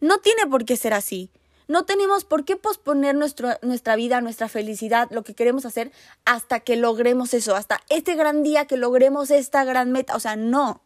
[0.00, 1.30] No tiene por qué ser así.
[1.66, 5.92] No tenemos por qué posponer nuestra vida, nuestra felicidad, lo que queremos hacer
[6.26, 10.14] hasta que logremos eso, hasta este gran día que logremos esta gran meta.
[10.14, 10.82] O sea, no.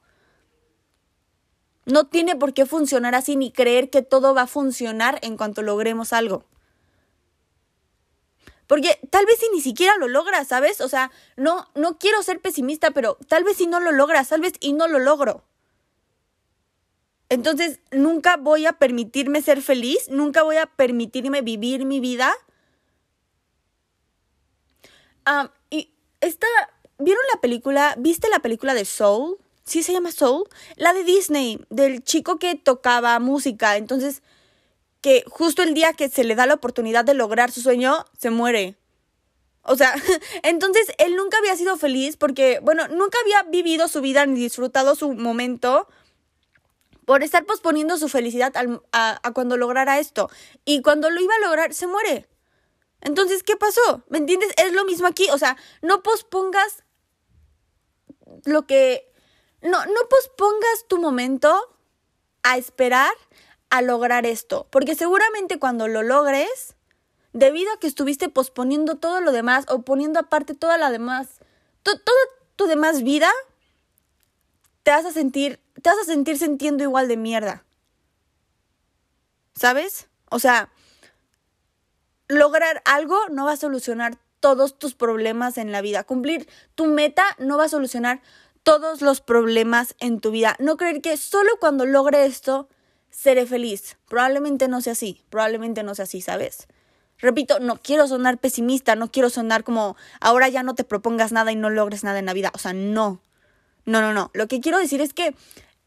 [1.84, 5.62] No tiene por qué funcionar así ni creer que todo va a funcionar en cuanto
[5.62, 6.44] logremos algo.
[8.68, 10.80] Porque tal vez si ni siquiera lo logras, ¿sabes?
[10.82, 14.42] O sea, no, no quiero ser pesimista, pero tal vez si no lo logras, tal
[14.42, 15.42] vez y no lo logro.
[17.30, 22.32] Entonces, nunca voy a permitirme ser feliz, nunca voy a permitirme vivir mi vida.
[25.24, 26.46] Ah, y esta,
[26.98, 27.94] ¿vieron la película?
[27.98, 29.38] ¿Viste la película de Soul?
[29.64, 30.44] Sí, se llama Soul.
[30.76, 33.78] La de Disney, del chico que tocaba música.
[33.78, 34.22] Entonces,
[35.00, 38.30] que justo el día que se le da la oportunidad de lograr su sueño, se
[38.30, 38.76] muere.
[39.62, 39.94] O sea,
[40.42, 44.94] entonces él nunca había sido feliz porque, bueno, nunca había vivido su vida ni disfrutado
[44.94, 45.88] su momento
[47.04, 48.52] por estar posponiendo su felicidad
[48.92, 50.30] a, a cuando lograra esto.
[50.64, 52.28] Y cuando lo iba a lograr, se muere.
[53.00, 54.02] Entonces, ¿qué pasó?
[54.08, 54.52] ¿Me entiendes?
[54.56, 55.28] Es lo mismo aquí.
[55.30, 56.84] O sea, no pospongas
[58.44, 59.10] lo que...
[59.62, 61.76] No, no pospongas tu momento
[62.42, 63.12] a esperar
[63.70, 66.76] a lograr esto, porque seguramente cuando lo logres,
[67.32, 71.40] debido a que estuviste posponiendo todo lo demás o poniendo aparte toda la demás,
[71.82, 72.00] toda
[72.56, 73.30] tu demás vida,
[74.82, 77.64] te vas a sentir, te vas a sentir sintiendo igual de mierda.
[79.54, 80.08] ¿Sabes?
[80.30, 80.70] O sea,
[82.28, 86.04] lograr algo no va a solucionar todos tus problemas en la vida.
[86.04, 88.22] Cumplir tu meta no va a solucionar
[88.62, 90.56] todos los problemas en tu vida.
[90.58, 92.68] No creer que solo cuando logre esto
[93.18, 93.96] seré feliz.
[94.08, 96.68] Probablemente no sea así, probablemente no sea así, ¿sabes?
[97.18, 101.50] Repito, no quiero sonar pesimista, no quiero sonar como ahora ya no te propongas nada
[101.50, 102.52] y no logres nada en la vida.
[102.54, 103.20] O sea, no.
[103.84, 104.30] No, no, no.
[104.34, 105.34] Lo que quiero decir es que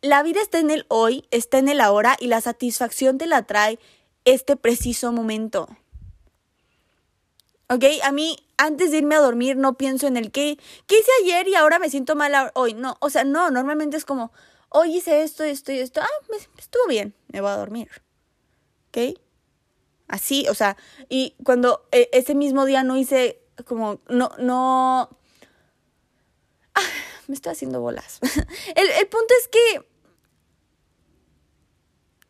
[0.02, 3.44] la vida está en el hoy, está en el ahora y la satisfacción te la
[3.44, 3.80] trae
[4.26, 5.70] este preciso momento.
[7.70, 7.86] ¿Ok?
[8.04, 11.48] A mí, antes de irme a dormir, no pienso en el qué, qué hice ayer
[11.48, 12.74] y ahora me siento mal hoy.
[12.74, 14.34] No, o sea, no, normalmente es como,
[14.72, 16.02] hoy hice esto, esto y esto.
[16.02, 17.90] Ah, me, estuvo bien, me voy a dormir.
[18.88, 19.20] ¿Ok?
[20.08, 20.76] Así, o sea,
[21.08, 25.10] y cuando e, ese mismo día no hice como, no, no...
[26.74, 26.82] Ah,
[27.28, 28.20] me estoy haciendo bolas.
[28.76, 29.90] el, el punto es que...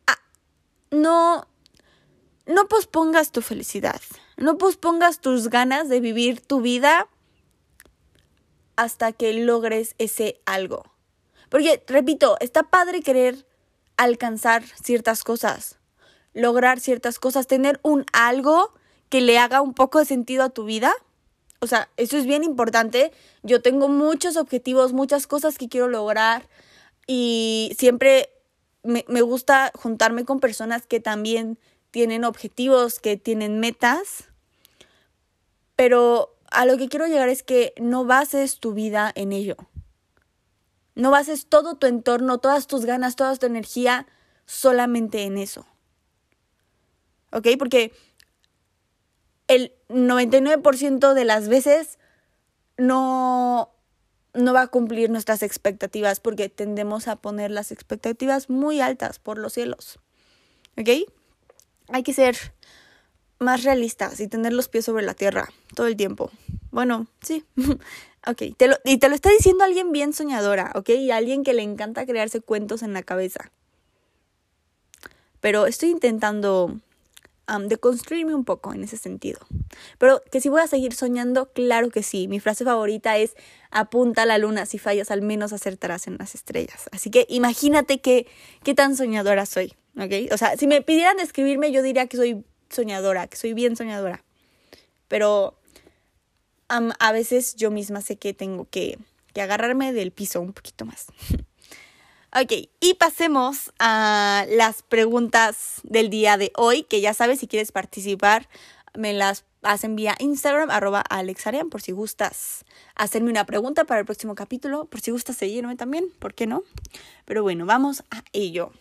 [0.06, 0.18] Ah,
[0.90, 1.48] no,
[2.46, 4.00] no pospongas tu felicidad.
[4.36, 7.08] No pospongas tus ganas de vivir tu vida
[8.76, 10.91] hasta que logres ese algo.
[11.52, 13.44] Porque, repito, está padre querer
[13.98, 15.76] alcanzar ciertas cosas,
[16.32, 18.72] lograr ciertas cosas, tener un algo
[19.10, 20.94] que le haga un poco de sentido a tu vida.
[21.60, 23.12] O sea, eso es bien importante.
[23.42, 26.48] Yo tengo muchos objetivos, muchas cosas que quiero lograr
[27.06, 28.30] y siempre
[28.82, 31.58] me, me gusta juntarme con personas que también
[31.90, 34.30] tienen objetivos, que tienen metas,
[35.76, 39.58] pero a lo que quiero llegar es que no bases tu vida en ello.
[40.94, 44.06] No bases todo tu entorno, todas tus ganas, toda tu energía
[44.46, 45.66] solamente en eso.
[47.32, 47.48] ¿Ok?
[47.58, 47.92] Porque
[49.48, 51.98] el 99% de las veces
[52.76, 53.70] no,
[54.34, 59.38] no va a cumplir nuestras expectativas porque tendemos a poner las expectativas muy altas por
[59.38, 59.98] los cielos.
[60.78, 60.88] ¿Ok?
[61.92, 62.36] hay que ser
[63.42, 66.30] más realistas y tener los pies sobre la tierra todo el tiempo.
[66.70, 67.44] Bueno, sí.
[68.26, 68.42] ok,
[68.84, 70.90] y te lo está diciendo alguien bien soñadora, ¿ok?
[70.90, 73.50] Y alguien que le encanta crearse cuentos en la cabeza.
[75.40, 76.78] Pero estoy intentando
[77.54, 79.40] um, deconstruirme un poco en ese sentido.
[79.98, 82.28] Pero que si voy a seguir soñando, claro que sí.
[82.28, 83.34] Mi frase favorita es
[83.70, 86.88] apunta a la luna, si fallas al menos acertarás en las estrellas.
[86.92, 88.26] Así que imagínate qué
[88.74, 89.74] tan soñadora soy.
[89.96, 90.32] ¿ok?
[90.32, 94.24] O sea, si me pidieran describirme, yo diría que soy soñadora, que soy bien soñadora.
[95.08, 95.58] Pero
[96.68, 98.98] a veces yo misma sé que tengo que,
[99.34, 101.06] que agarrarme del piso un poquito más.
[102.34, 107.72] ok, y pasemos a las preguntas del día de hoy, que ya sabes, si quieres
[107.72, 108.48] participar,
[108.94, 114.06] me las hacen vía Instagram, arroba alexarian, por si gustas hacerme una pregunta para el
[114.06, 116.62] próximo capítulo, por si gustas seguirme también, ¿por qué no?
[117.24, 118.72] Pero bueno, vamos a ello.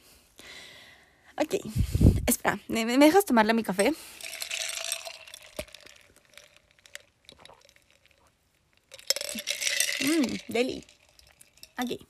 [1.38, 1.56] Ok,
[2.28, 3.94] espera, ¿me, dejas tomarle mi café?
[10.02, 10.86] Mmm, deli.
[11.78, 12.02] Ok.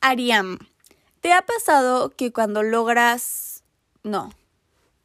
[0.00, 0.58] Ariam,
[1.20, 3.62] ¿te ha pasado que cuando logras...
[4.02, 4.32] No.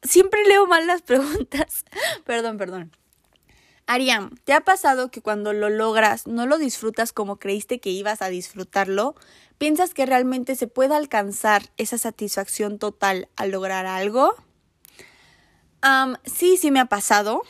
[0.02, 1.84] Siempre leo mal las preguntas.
[2.24, 2.92] perdón, perdón.
[3.86, 8.22] Ariam, ¿te ha pasado que cuando lo logras no lo disfrutas como creíste que ibas
[8.22, 9.14] a disfrutarlo?
[9.58, 14.34] ¿Piensas que realmente se puede alcanzar esa satisfacción total al lograr algo?
[16.24, 17.42] sí, sí me ha pasado.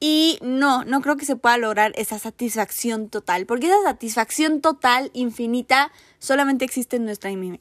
[0.00, 5.10] Y no, no creo que se pueda lograr esa satisfacción total, porque esa satisfacción total,
[5.14, 7.58] infinita, solamente existe en nuestra, en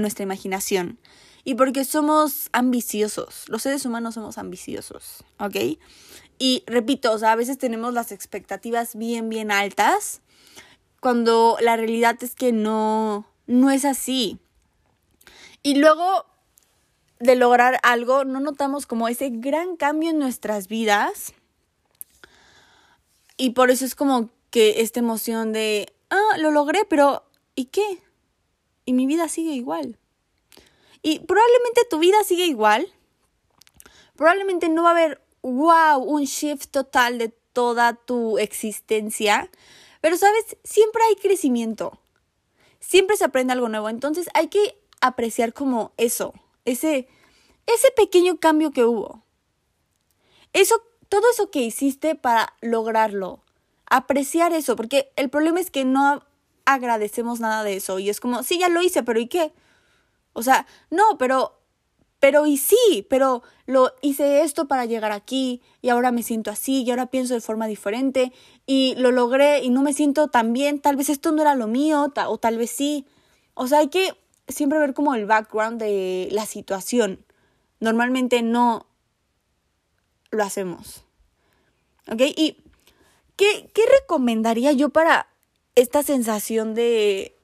[0.00, 0.98] nuestra imaginación.
[1.44, 5.56] Y porque somos ambiciosos, los seres humanos somos ambiciosos, ¿ok?
[6.38, 10.20] Y repito, o sea, a veces tenemos las expectativas bien, bien altas
[11.00, 14.38] cuando la realidad es que no, no es así.
[15.62, 16.26] Y luego
[17.20, 21.34] de lograr algo, no notamos como ese gran cambio en nuestras vidas.
[23.36, 28.02] Y por eso es como que esta emoción de, ah, lo logré, pero ¿y qué?
[28.84, 29.98] Y mi vida sigue igual.
[31.02, 32.88] Y probablemente tu vida sigue igual.
[34.16, 39.48] Probablemente no va a haber, wow, un shift total de toda tu existencia.
[40.00, 40.56] Pero, ¿sabes?
[40.64, 42.00] Siempre hay crecimiento.
[42.80, 43.88] Siempre se aprende algo nuevo.
[43.88, 46.34] Entonces hay que apreciar como eso,
[46.64, 47.08] ese,
[47.66, 49.22] ese pequeño cambio que hubo.
[50.52, 53.42] Eso, todo eso que hiciste para lograrlo.
[53.86, 56.22] Apreciar eso, porque el problema es que no
[56.64, 57.98] agradecemos nada de eso.
[57.98, 59.52] Y es como, sí, ya lo hice, pero ¿y qué?
[60.34, 61.57] O sea, no, pero
[62.20, 66.82] pero y sí, pero lo hice esto para llegar aquí y ahora me siento así
[66.82, 68.32] y ahora pienso de forma diferente
[68.66, 71.68] y lo logré y no me siento tan bien, tal vez esto no era lo
[71.68, 73.06] mío o tal vez sí.
[73.54, 74.12] O sea, hay que
[74.48, 77.24] siempre ver como el background de la situación.
[77.80, 78.86] Normalmente no
[80.30, 81.04] lo hacemos.
[82.10, 82.22] ¿Ok?
[82.36, 82.56] ¿Y
[83.36, 85.28] qué, qué recomendaría yo para
[85.74, 87.36] esta sensación de,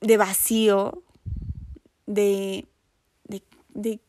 [0.00, 1.02] de vacío,
[2.06, 2.66] de
[3.76, 4.00] de,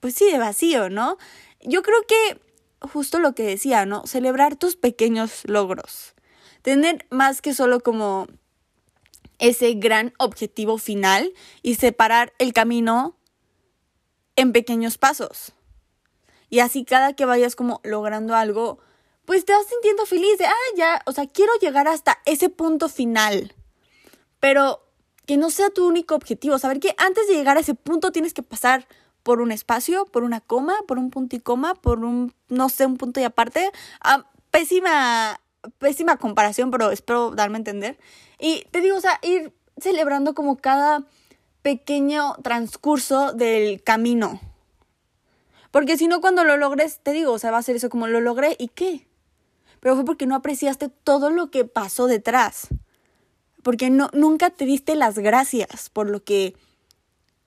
[0.00, 1.16] pues sí, de vacío, ¿no?
[1.60, 2.40] Yo creo que
[2.80, 4.06] justo lo que decía, ¿no?
[4.06, 6.14] Celebrar tus pequeños logros.
[6.62, 8.28] Tener más que solo como
[9.38, 11.32] ese gran objetivo final
[11.62, 13.16] y separar el camino
[14.36, 15.52] en pequeños pasos.
[16.50, 18.78] Y así cada que vayas como logrando algo,
[19.24, 22.88] pues te vas sintiendo feliz de, ah, ya, o sea, quiero llegar hasta ese punto
[22.88, 23.54] final.
[24.40, 24.87] Pero
[25.28, 28.32] que no sea tu único objetivo, saber que antes de llegar a ese punto tienes
[28.32, 28.88] que pasar
[29.22, 32.86] por un espacio, por una coma, por un punto y coma, por un, no sé,
[32.86, 33.70] un punto y aparte.
[34.00, 35.38] Ah, pésima,
[35.76, 37.98] pésima comparación, pero espero darme a entender.
[38.40, 41.04] Y te digo, o sea, ir celebrando como cada
[41.60, 44.40] pequeño transcurso del camino.
[45.70, 48.06] Porque si no, cuando lo logres, te digo, o sea, va a ser eso como
[48.06, 49.06] lo logré y qué.
[49.80, 52.68] Pero fue porque no apreciaste todo lo que pasó detrás.
[53.62, 56.54] Porque no, nunca te diste las gracias por lo que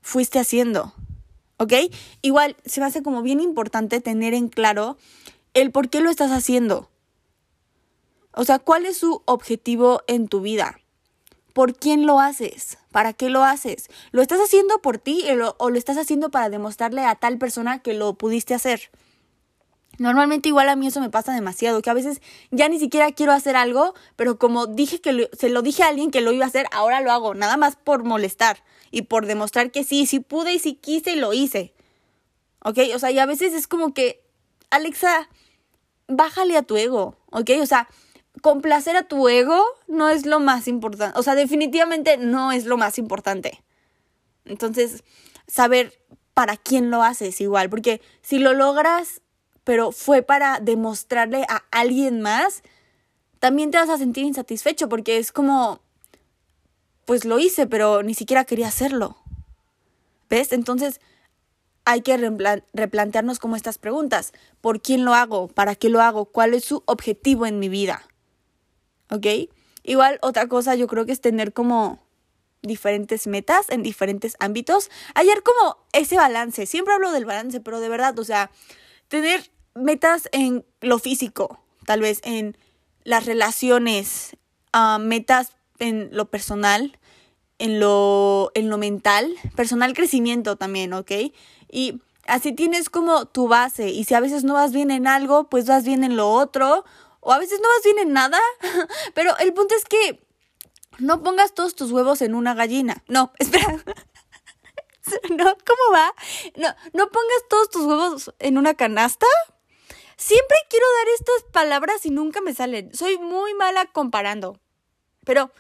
[0.02, 0.94] fuiste haciendo.
[1.58, 1.74] ¿Ok?
[2.22, 4.98] Igual se me hace como bien importante tener en claro
[5.54, 6.90] el por qué lo estás haciendo.
[8.34, 10.80] O sea, ¿cuál es su objetivo en tu vida?
[11.54, 12.78] ¿Por quién lo haces?
[12.92, 13.90] ¿Para qué lo haces?
[14.12, 15.26] ¿Lo estás haciendo por ti
[15.58, 18.90] o lo estás haciendo para demostrarle a tal persona que lo pudiste hacer?
[20.02, 23.34] Normalmente igual a mí eso me pasa demasiado, que a veces ya ni siquiera quiero
[23.34, 26.48] hacer algo, pero como dije que se lo dije a alguien que lo iba a
[26.48, 30.56] hacer, ahora lo hago, nada más por molestar y por demostrar que sí, sí pude
[30.56, 31.76] y sí quise y lo hice.
[32.66, 32.80] ¿Ok?
[32.96, 34.24] O sea, y a veces es como que,
[34.72, 35.30] Alexa,
[36.08, 37.52] bájale a tu ego, ¿ok?
[37.62, 37.88] O sea,
[38.42, 41.20] complacer a tu ego no es lo más importante.
[41.20, 43.64] O sea, definitivamente no es lo más importante.
[44.46, 45.04] Entonces,
[45.46, 45.94] saber
[46.34, 49.22] para quién lo haces igual, porque si lo logras,
[49.64, 52.64] pero fue para demostrarle a alguien más,
[53.40, 55.82] también te vas a sentir insatisfecho porque es como,
[57.06, 59.18] pues lo hice, pero ni siquiera quería hacerlo.
[60.30, 60.54] ¿Ves?
[60.54, 61.02] Entonces,
[61.84, 62.16] hay que
[62.74, 64.34] replantearnos como estas preguntas.
[64.62, 65.48] ¿Por quién lo hago?
[65.48, 66.26] ¿Para qué lo hago?
[66.26, 68.04] ¿Cuál es su objetivo en mi vida?
[69.12, 69.28] ¿ok?
[69.84, 72.00] Igual otra cosa yo creo que es tener como
[72.64, 77.90] diferentes metas en diferentes ámbitos, hallar como ese balance, siempre hablo del balance, pero de
[77.90, 78.52] verdad, o sea,
[79.12, 82.58] tener metas en lo físico, tal vez en
[83.04, 84.38] las relaciones,
[84.72, 86.98] ah, metas en lo personal,
[87.60, 91.12] en lo, en lo mental, personal crecimiento también, ¿ok?
[91.70, 95.50] Y así tienes como tu base y si a veces no vas bien en algo,
[95.50, 96.86] pues vas bien en lo otro
[97.20, 98.40] o a veces no vas bien en nada,
[99.14, 100.24] pero el punto es que
[101.00, 103.04] no pongas todos tus huevos en una gallina.
[103.10, 103.84] No, espera.
[105.30, 106.14] No, ¿cómo va?
[106.56, 109.28] No, no pongas todos tus huevos en una canasta.
[110.18, 112.94] Siempre quiero dar estas palabras y nunca me salen.
[112.94, 114.60] Soy muy mala comparando.
[115.26, 115.52] Pero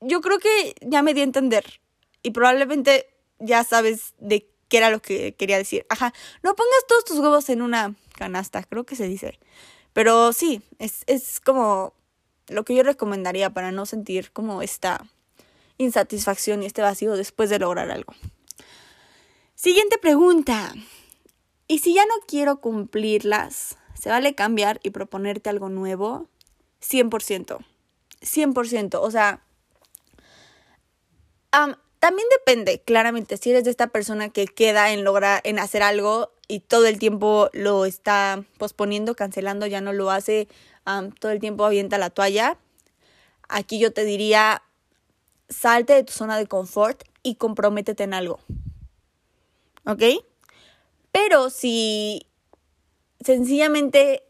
[0.00, 1.80] yo creo que ya me di a entender.
[2.22, 5.86] Y probablemente ya sabes de qué era lo que quería decir.
[5.88, 6.12] Ajá,
[6.42, 9.40] no pongas todos tus huevos en una canasta, creo que se dice.
[9.92, 11.94] Pero sí, es, es como
[12.48, 15.04] lo que yo recomendaría para no sentir como esta
[15.82, 18.14] insatisfacción y este vacío después de lograr algo.
[19.54, 20.74] Siguiente pregunta.
[21.68, 26.28] ¿Y si ya no quiero cumplirlas, se vale cambiar y proponerte algo nuevo?
[26.82, 27.64] 100%.
[28.20, 28.98] 100%.
[29.00, 29.42] O sea,
[31.98, 36.32] también depende, claramente, si eres de esta persona que queda en lograr, en hacer algo
[36.48, 40.48] y todo el tiempo lo está posponiendo, cancelando, ya no lo hace,
[41.20, 42.58] todo el tiempo avienta la toalla.
[43.48, 44.62] Aquí yo te diría,
[45.52, 48.40] salte de tu zona de confort y comprométete en algo.
[49.86, 50.02] ¿Ok?
[51.12, 52.26] Pero si
[53.20, 54.24] sencillamente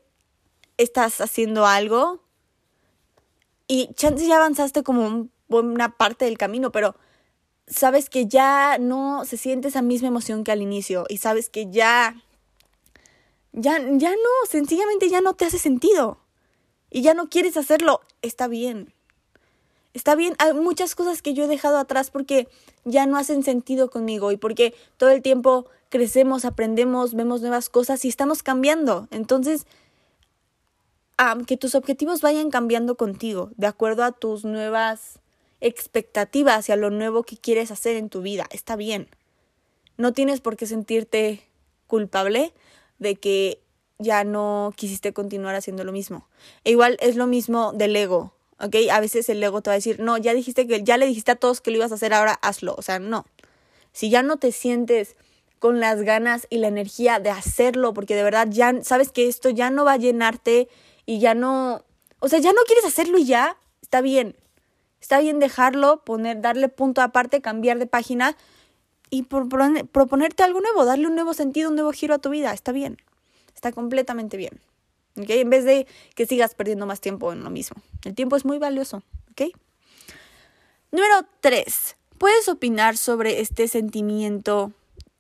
[0.76, 2.22] estás haciendo algo
[3.66, 6.96] y chances ya avanzaste como una parte del camino, pero
[7.66, 11.70] sabes que ya no se siente esa misma emoción que al inicio y sabes que
[11.70, 12.16] ya,
[13.52, 16.18] ya, ya no, sencillamente ya no te hace sentido
[16.90, 18.92] y ya no quieres hacerlo, está bien.
[19.94, 22.48] Está bien, hay muchas cosas que yo he dejado atrás porque
[22.84, 28.04] ya no hacen sentido conmigo y porque todo el tiempo crecemos, aprendemos, vemos nuevas cosas
[28.04, 29.08] y estamos cambiando.
[29.10, 29.66] Entonces,
[31.46, 35.20] que tus objetivos vayan cambiando contigo, de acuerdo a tus nuevas
[35.60, 38.46] expectativa hacia lo nuevo que quieres hacer en tu vida.
[38.50, 39.08] Está bien.
[39.96, 41.42] No tienes por qué sentirte
[41.86, 42.52] culpable
[42.98, 43.60] de que
[43.98, 46.26] ya no quisiste continuar haciendo lo mismo.
[46.64, 48.76] E igual es lo mismo del ego, ¿ok?
[48.90, 51.32] A veces el ego te va a decir, no, ya dijiste que, ya le dijiste
[51.32, 52.74] a todos que lo ibas a hacer, ahora hazlo.
[52.78, 53.26] O sea, no.
[53.92, 55.16] Si ya no te sientes
[55.58, 59.50] con las ganas y la energía de hacerlo, porque de verdad ya sabes que esto
[59.50, 60.68] ya no va a llenarte
[61.04, 61.84] y ya no,
[62.20, 64.36] o sea, ya no quieres hacerlo y ya, está bien.
[65.00, 68.36] Está bien dejarlo, poner, darle punto aparte, cambiar de página
[69.10, 72.52] y proponerte algo nuevo, darle un nuevo sentido, un nuevo giro a tu vida.
[72.52, 72.98] Está bien,
[73.54, 74.60] está completamente bien.
[75.20, 75.40] ¿Okay?
[75.40, 77.82] En vez de que sigas perdiendo más tiempo en lo mismo.
[78.04, 79.02] El tiempo es muy valioso.
[79.32, 79.52] ¿ok?
[80.90, 81.96] Número 3.
[82.18, 84.72] ¿Puedes opinar sobre este sentimiento?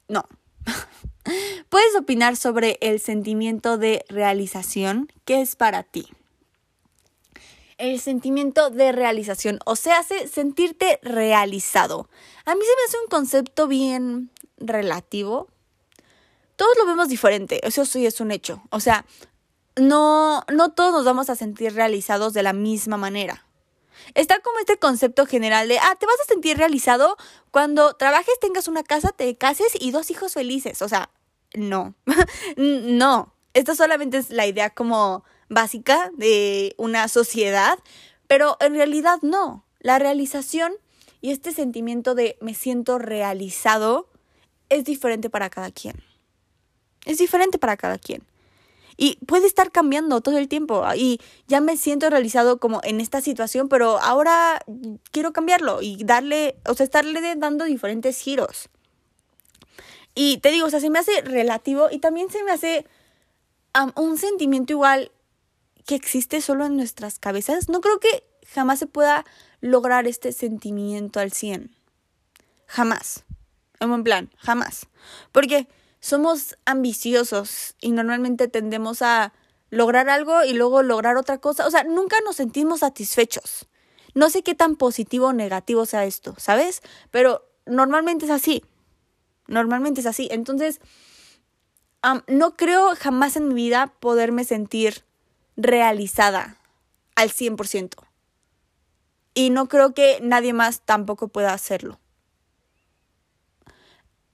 [0.08, 0.24] No.
[1.68, 5.10] ¿Puedes opinar sobre el sentimiento de realización?
[5.24, 6.08] ¿Qué es para ti?
[7.78, 12.08] El sentimiento de realización, o sea, hace sentirte realizado.
[12.44, 15.48] A mí se me hace un concepto bien relativo.
[16.54, 18.62] Todos lo vemos diferente, eso sí es un hecho.
[18.70, 19.04] O sea,
[19.76, 23.46] no, no todos nos vamos a sentir realizados de la misma manera.
[24.14, 27.16] Está como este concepto general de, ah, te vas a sentir realizado
[27.50, 30.82] cuando trabajes, tengas una casa, te cases y dos hijos felices.
[30.82, 31.10] O sea,
[31.54, 31.94] no,
[32.56, 33.34] no.
[33.54, 37.78] Esto solamente es la idea como básica de una sociedad,
[38.26, 39.64] pero en realidad no.
[39.80, 40.72] La realización
[41.20, 44.08] y este sentimiento de me siento realizado
[44.68, 46.02] es diferente para cada quien.
[47.04, 48.24] Es diferente para cada quien.
[48.96, 50.84] Y puede estar cambiando todo el tiempo.
[50.94, 54.64] Y ya me siento realizado como en esta situación, pero ahora
[55.10, 58.68] quiero cambiarlo y darle, o sea, estarle dando diferentes giros.
[60.14, 62.86] Y te digo, o sea, se me hace relativo y también se me hace
[63.96, 65.10] un sentimiento igual
[65.86, 67.68] que existe solo en nuestras cabezas.
[67.68, 69.24] No creo que jamás se pueda
[69.60, 71.74] lograr este sentimiento al 100.
[72.66, 73.24] Jamás.
[73.80, 74.86] En buen plan, jamás.
[75.32, 75.66] Porque
[76.02, 79.32] somos ambiciosos y normalmente tendemos a
[79.70, 81.64] lograr algo y luego lograr otra cosa.
[81.64, 83.68] O sea, nunca nos sentimos satisfechos.
[84.12, 86.82] No sé qué tan positivo o negativo sea esto, ¿sabes?
[87.12, 88.64] Pero normalmente es así.
[89.46, 90.28] Normalmente es así.
[90.32, 90.80] Entonces,
[92.26, 95.04] no creo jamás en mi vida poderme sentir
[95.56, 96.58] realizada
[97.14, 97.94] al 100%.
[99.34, 102.00] Y no creo que nadie más tampoco pueda hacerlo.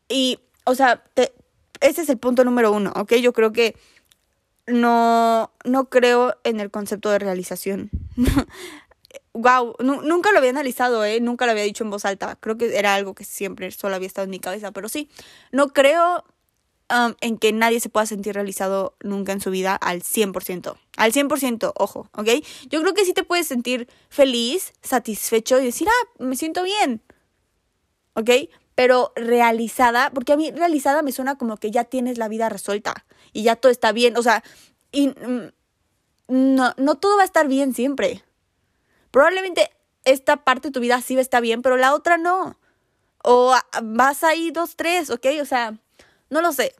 [0.08, 1.34] Y, o sea, te,
[1.80, 3.14] ese es el punto número uno, ¿ok?
[3.14, 3.76] Yo creo que
[4.66, 7.90] no, no creo en el concepto de realización.
[9.32, 11.20] wow, nunca lo había analizado, ¿eh?
[11.20, 12.36] Nunca lo había dicho en voz alta.
[12.40, 15.08] Creo que era algo que siempre solo había estado en mi cabeza, pero sí,
[15.52, 16.24] no creo
[16.90, 20.76] um, en que nadie se pueda sentir realizado nunca en su vida al 100%.
[20.96, 22.28] Al 100%, ojo, ¿ok?
[22.68, 27.02] Yo creo que sí te puedes sentir feliz, satisfecho y decir, ah, me siento bien,
[28.14, 28.30] ¿ok?
[28.78, 33.04] Pero realizada, porque a mí realizada me suena como que ya tienes la vida resuelta
[33.32, 34.44] y ya todo está bien, o sea,
[34.92, 35.48] y mm,
[36.28, 38.22] no, no todo va a estar bien siempre.
[39.10, 39.72] Probablemente
[40.04, 42.56] esta parte de tu sí va a estar bien, pero la otra no.
[43.24, 43.52] O
[43.82, 45.26] vas ahí dos, tres, ¿ok?
[45.42, 45.76] O sea,
[46.30, 46.72] no lo sé.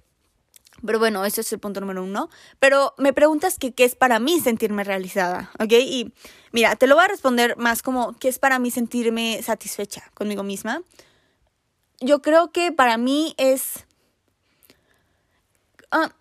[0.86, 2.30] Pero bueno, ese es el punto número uno.
[2.60, 5.72] Pero me preguntas que qué es para mí sentirme realizada, ¿ok?
[5.72, 6.12] Y
[6.52, 10.44] mira, te lo voy a responder más como qué es para mí sentirme satisfecha conmigo
[10.44, 10.82] misma
[12.00, 13.84] yo creo que para mí es...
[15.90, 16.14] Ah,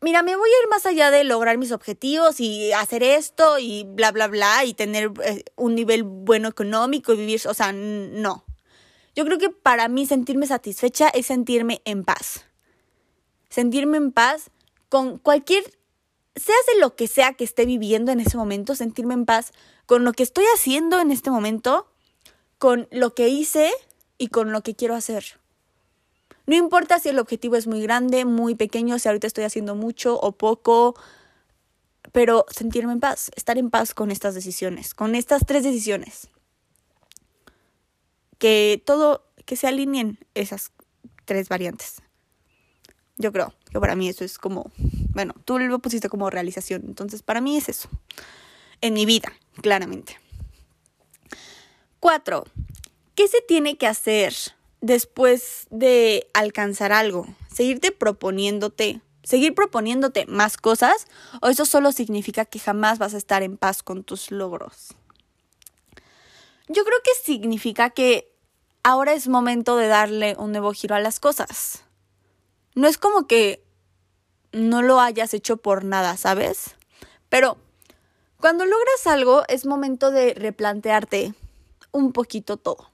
[0.00, 3.84] mira, me voy a ir más allá de lograr mis objetivos y hacer esto y
[3.84, 8.44] bla, bla, bla, y tener eh, un nivel bueno económico y vivir, o sea, no.
[9.16, 12.44] Yo creo que para mí sentirme satisfecha es sentirme en paz.
[13.48, 14.50] Sentirme en paz
[14.88, 15.64] con cualquier,
[16.36, 19.52] sea de lo que sea que esté viviendo en ese momento, sentirme en paz
[19.86, 21.88] con lo que estoy haciendo en este momento,
[22.58, 23.72] con lo que hice
[24.18, 25.24] y con lo que quiero hacer.
[26.46, 30.18] No importa si el objetivo es muy grande, muy pequeño, si ahorita estoy haciendo mucho
[30.20, 30.94] o poco,
[32.12, 36.28] pero sentirme en paz, estar en paz con estas decisiones, con estas tres decisiones.
[38.38, 40.72] Que todo, que se alineen esas
[41.24, 42.02] tres variantes.
[43.16, 44.70] Yo creo que para mí eso es como,
[45.10, 47.88] bueno, tú lo pusiste como realización, entonces para mí es eso.
[48.80, 50.18] En mi vida, claramente.
[52.00, 52.44] Cuatro,
[53.14, 54.34] ¿Qué se tiene que hacer
[54.80, 57.26] después de alcanzar algo?
[57.52, 59.00] ¿Seguirte proponiéndote?
[59.22, 61.06] ¿Seguir proponiéndote más cosas?
[61.40, 64.94] ¿O eso solo significa que jamás vas a estar en paz con tus logros?
[66.66, 68.32] Yo creo que significa que
[68.82, 71.84] ahora es momento de darle un nuevo giro a las cosas.
[72.74, 73.62] No es como que
[74.50, 76.74] no lo hayas hecho por nada, ¿sabes?
[77.28, 77.58] Pero
[78.40, 81.32] cuando logras algo es momento de replantearte
[81.92, 82.93] un poquito todo.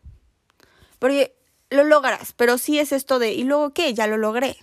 [1.01, 1.35] Porque
[1.71, 3.93] lo logras, pero sí es esto de, ¿y luego qué?
[3.95, 4.57] Ya lo logré.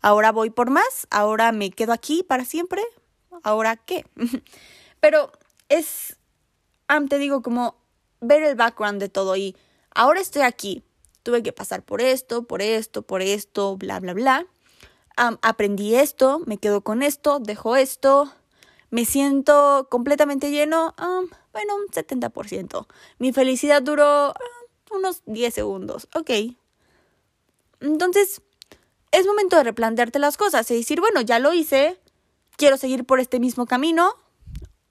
[0.00, 2.82] Ahora voy por más, ahora me quedo aquí para siempre,
[3.42, 4.06] ahora qué.
[5.00, 5.32] pero
[5.68, 6.16] es,
[7.08, 7.76] te digo, como
[8.20, 9.56] ver el background de todo y
[9.94, 10.82] ahora estoy aquí.
[11.22, 14.46] Tuve que pasar por esto, por esto, por esto, bla, bla, bla.
[15.16, 18.32] aprendí esto, me quedo con esto, dejo esto,
[18.90, 20.94] me siento completamente lleno,
[21.52, 22.86] bueno, un 70%.
[23.18, 24.34] Mi felicidad duró
[24.90, 26.30] unos 10 segundos, ok.
[27.80, 28.42] Entonces,
[29.12, 31.98] es momento de replantearte las cosas y decir, bueno, ya lo hice,
[32.56, 34.14] quiero seguir por este mismo camino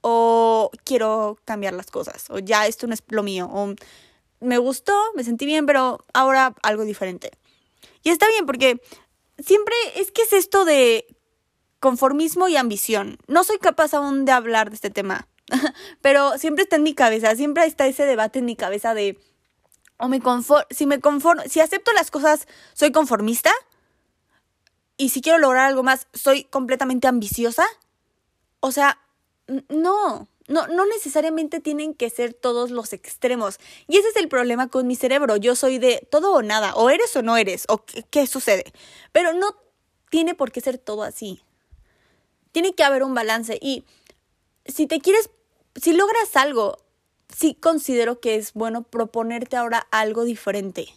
[0.02, 3.74] o quiero cambiar las cosas o ya esto no es lo mío o
[4.40, 7.32] me gustó, me sentí bien, pero ahora algo diferente.
[8.04, 8.82] Y está bien porque
[9.40, 11.08] siempre es que es esto de
[11.80, 13.18] conformismo y ambición.
[13.28, 15.28] No soy capaz aún de hablar de este tema,
[16.02, 19.18] pero siempre está en mi cabeza, siempre está ese debate en mi cabeza de
[19.98, 23.52] o me conformo, si me conformo, si acepto las cosas, soy conformista
[24.98, 27.66] y si quiero lograr algo más, soy completamente ambiciosa.
[28.60, 29.00] O sea,
[29.70, 33.60] no, no, no necesariamente tienen que ser todos los extremos.
[33.88, 35.36] Y ese es el problema con mi cerebro.
[35.38, 38.64] Yo soy de todo o nada, o eres o no eres, o qué, qué sucede.
[39.12, 39.56] Pero no
[40.10, 41.42] tiene por qué ser todo así.
[42.52, 43.58] Tiene que haber un balance.
[43.62, 43.84] Y
[44.66, 45.30] si te quieres,
[45.76, 46.78] si logras algo,
[47.34, 50.88] sí considero que es bueno proponerte ahora algo diferente.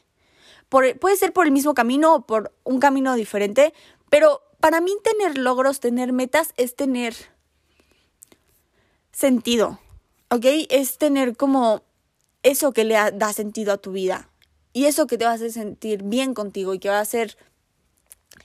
[0.68, 3.72] Por, puede ser por el mismo camino o por un camino diferente,
[4.10, 7.14] pero para mí tener logros, tener metas es tener
[9.12, 9.80] sentido,
[10.30, 10.44] ¿ok?
[10.68, 11.82] Es tener como
[12.42, 14.30] eso que le da sentido a tu vida
[14.72, 17.36] y eso que te va a hacer sentir bien contigo y que va a hacer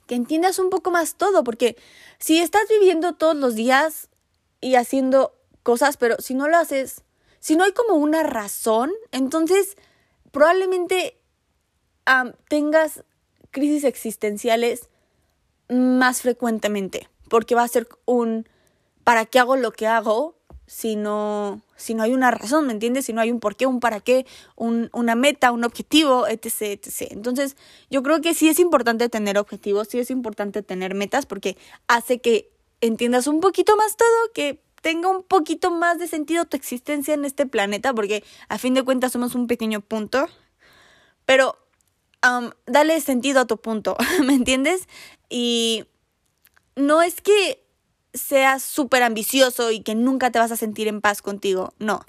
[0.08, 1.78] que entiendas un poco más todo, porque
[2.20, 4.10] si estás viviendo todos los días
[4.60, 7.04] y haciendo cosas, pero si no lo haces,
[7.44, 9.76] si no hay como una razón, entonces
[10.32, 11.20] probablemente
[12.48, 13.04] tengas
[13.52, 14.88] crisis existenciales
[15.68, 18.48] más frecuentemente, porque va a ser un
[19.04, 20.38] ¿para qué hago lo que hago?
[20.68, 23.08] Si no, si no hay una razón, ¿me entiendes?
[23.08, 24.26] Si no hay un por qué, un para qué,
[24.56, 27.12] un, una meta, un objetivo, etc, etc.
[27.12, 27.58] Entonces,
[27.90, 32.22] yo creo que sí es importante tener objetivos, sí es importante tener metas, porque hace
[32.22, 37.14] que entiendas un poquito más todo, que tenga un poquito más de sentido tu existencia
[37.14, 40.28] en este planeta, porque a fin de cuentas somos un pequeño punto.
[41.26, 41.58] Pero
[42.66, 44.90] dale sentido a tu punto, ¿me entiendes?
[45.30, 45.86] Y
[46.76, 47.64] no es que
[48.14, 52.04] seas súper ambicioso y que nunca te vas a sentir en paz contigo, no.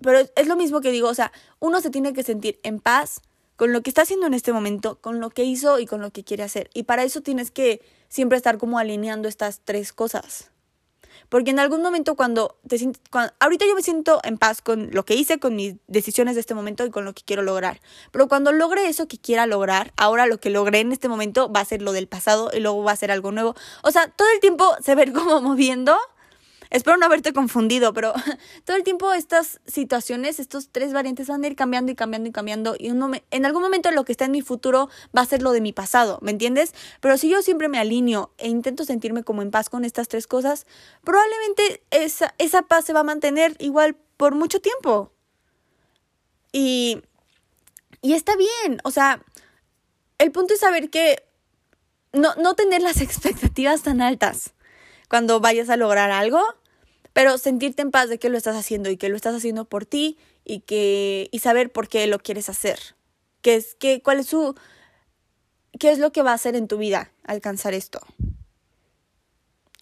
[0.00, 1.30] Pero es lo mismo que digo, o sea,
[1.60, 3.20] uno se tiene que sentir en paz
[3.56, 6.10] con lo que está haciendo en este momento, con lo que hizo y con lo
[6.10, 6.70] que quiere hacer.
[6.72, 10.51] Y para eso tienes que siempre estar como alineando estas tres cosas.
[11.28, 13.02] Porque en algún momento cuando te sientes,
[13.40, 16.54] ahorita yo me siento en paz con lo que hice, con mis decisiones de este
[16.54, 17.80] momento y con lo que quiero lograr.
[18.10, 21.60] Pero cuando logre eso que quiera lograr, ahora lo que logré en este momento va
[21.60, 23.54] a ser lo del pasado y luego va a ser algo nuevo.
[23.82, 25.96] O sea, todo el tiempo se ve como moviendo
[26.72, 28.14] Espero no haberte confundido, pero
[28.64, 32.32] todo el tiempo estas situaciones, estos tres variantes van a ir cambiando y cambiando y
[32.32, 35.52] cambiando y en algún momento lo que está en mi futuro va a ser lo
[35.52, 36.74] de mi pasado, ¿me entiendes?
[37.00, 40.26] Pero si yo siempre me alineo e intento sentirme como en paz con estas tres
[40.26, 40.66] cosas,
[41.04, 45.12] probablemente esa, esa paz se va a mantener igual por mucho tiempo.
[46.52, 47.02] Y,
[48.00, 49.22] y está bien, o sea,
[50.16, 51.22] el punto es saber que
[52.14, 54.54] no, no tener las expectativas tan altas
[55.10, 56.42] cuando vayas a lograr algo
[57.12, 59.86] pero sentirte en paz de que lo estás haciendo y que lo estás haciendo por
[59.86, 62.78] ti y que y saber por qué lo quieres hacer.
[63.40, 64.54] ¿Qué es qué cuál es su
[65.78, 68.00] qué es lo que va a hacer en tu vida alcanzar esto?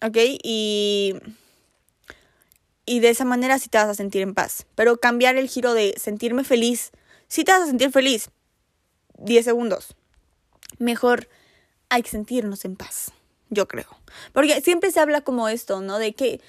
[0.01, 0.17] ¿Ok?
[0.43, 1.15] Y
[2.85, 5.73] y de esa manera sí te vas a sentir en paz, pero cambiar el giro
[5.73, 6.91] de sentirme feliz,
[7.27, 8.29] sí te vas a sentir feliz
[9.19, 9.95] 10 segundos.
[10.79, 11.29] Mejor
[11.89, 13.11] hay que sentirnos en paz,
[13.49, 13.87] yo creo.
[14.33, 15.99] Porque siempre se habla como esto, ¿no?
[15.99, 16.41] De que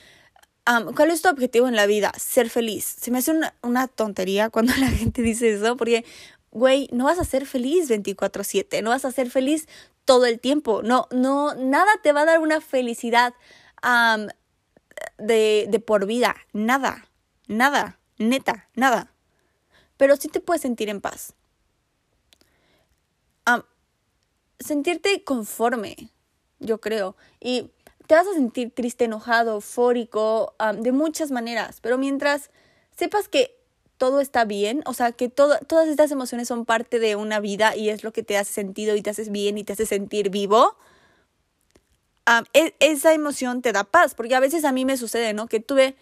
[0.64, 2.12] ¿Cuál es tu objetivo en la vida?
[2.18, 2.84] Ser feliz.
[2.84, 6.04] Se me hace una, una tontería cuando la gente dice eso, porque,
[6.50, 9.68] güey, no vas a ser feliz 24/7, no vas a ser feliz
[10.04, 10.82] todo el tiempo.
[10.82, 13.34] No, no, nada te va a dar una felicidad
[15.18, 16.36] de, de por vida.
[16.52, 17.08] Nada,
[17.48, 19.12] nada, neta, nada.
[19.96, 21.34] Pero sí te puedes sentir en paz.
[24.58, 26.10] sentirte conforme,
[26.60, 27.16] yo creo.
[27.40, 27.70] Y
[28.12, 32.50] te vas a sentir triste, enojado, eufórico, de muchas maneras, pero mientras
[32.94, 33.56] sepas que
[33.96, 37.88] todo está bien, o sea, que todas estas emociones son parte de una vida y
[37.88, 40.76] es lo que te hace sentido y te haces bien y te hace sentir vivo,
[42.52, 45.46] e, esa emoción te da paz, porque a veces a mí me sucede, ¿no?
[45.46, 45.96] Que tuve,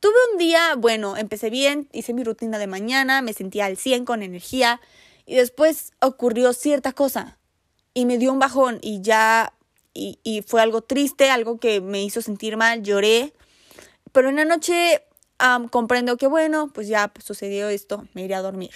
[0.00, 4.06] tuve un día, bueno, empecé bien, hice mi rutina de mañana, me sentía al 100
[4.06, 4.80] con energía
[5.24, 7.38] y después ocurrió cierta cosa
[7.94, 9.53] y me dio un bajón y ya
[9.94, 13.32] y, fue algo triste, algo que me hizo sentir mal, lloré.
[14.12, 15.02] Pero en la noche
[15.70, 18.72] comprendo que bueno, pues ya sucedió esto, me iré a dormir.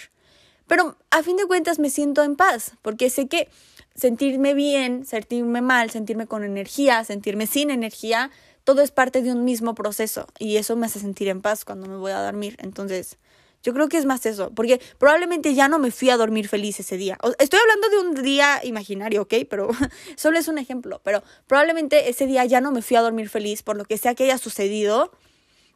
[0.67, 3.49] Pero a fin de cuentas me siento en paz, porque sé que
[3.95, 8.29] sentirme bien, sentirme mal, sentirme con energía, sentirme sin energía,
[8.63, 11.87] todo es parte de un mismo proceso y eso me hace sentir en paz cuando
[11.87, 12.55] me voy a dormir.
[12.59, 13.17] Entonces,
[13.61, 16.79] Yo creo que es más eso, porque probablemente ya no me fui a dormir feliz
[16.79, 17.17] ese día.
[17.39, 19.33] Estoy hablando de un día imaginario, ¿ok?
[19.49, 19.69] Pero
[20.15, 21.01] solo es un ejemplo.
[21.03, 24.15] Pero probablemente ese día ya no me fui a dormir feliz por lo que sea
[24.15, 25.11] que haya sucedido.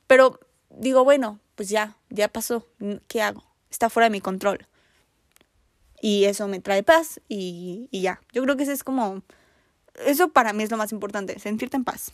[0.08, 2.66] Pero digo, bueno, pues ya, ya pasó.
[3.08, 3.44] ¿Qué hago?
[3.70, 4.66] Está fuera de mi control.
[6.02, 8.22] Y eso me trae paz y, y ya.
[8.32, 9.24] Yo creo que eso es como...
[10.06, 12.14] Eso para mí es lo más importante, sentirte en paz.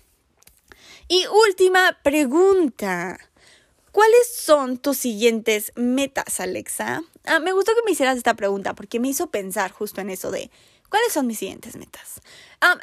[1.07, 3.17] Y última pregunta.
[3.99, 7.03] ¿Cuáles son tus siguientes metas, Alexa?
[7.25, 10.31] Ah, me gustó que me hicieras esta pregunta porque me hizo pensar justo en eso
[10.31, 10.49] de
[10.87, 12.21] ¿cuáles son mis siguientes metas?
[12.61, 12.77] Ah,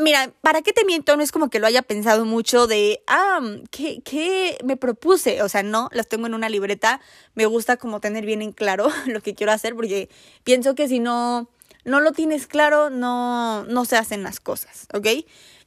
[0.00, 1.16] mira, ¿para qué te miento?
[1.16, 3.40] No es como que lo haya pensado mucho de, ah,
[3.70, 5.40] ¿qué, ¿qué me propuse?
[5.40, 7.00] O sea, no, las tengo en una libreta.
[7.34, 10.10] Me gusta como tener bien en claro lo que quiero hacer porque
[10.44, 11.48] pienso que si no,
[11.86, 15.06] no lo tienes claro, no, no se hacen las cosas, ¿ok?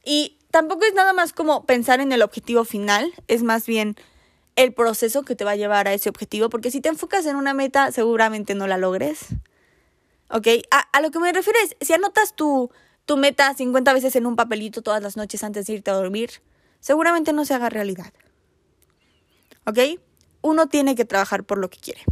[0.04, 3.96] Y tampoco es nada más como pensar en el objetivo final, es más bien
[4.56, 7.36] el proceso que te va a llevar a ese objetivo, porque si te enfocas en
[7.36, 9.26] una meta, seguramente no la logres.
[10.30, 10.46] ¿Ok?
[10.70, 12.70] A, lo que me refiero es, si anotas tu,
[13.04, 16.30] tu meta 50 veces en un papelito todas las noches antes de irte a dormir,
[16.80, 18.12] seguramente no se haga realidad.
[19.66, 19.78] ¿Ok?
[20.42, 22.02] Uno tiene que trabajar por lo que quiere.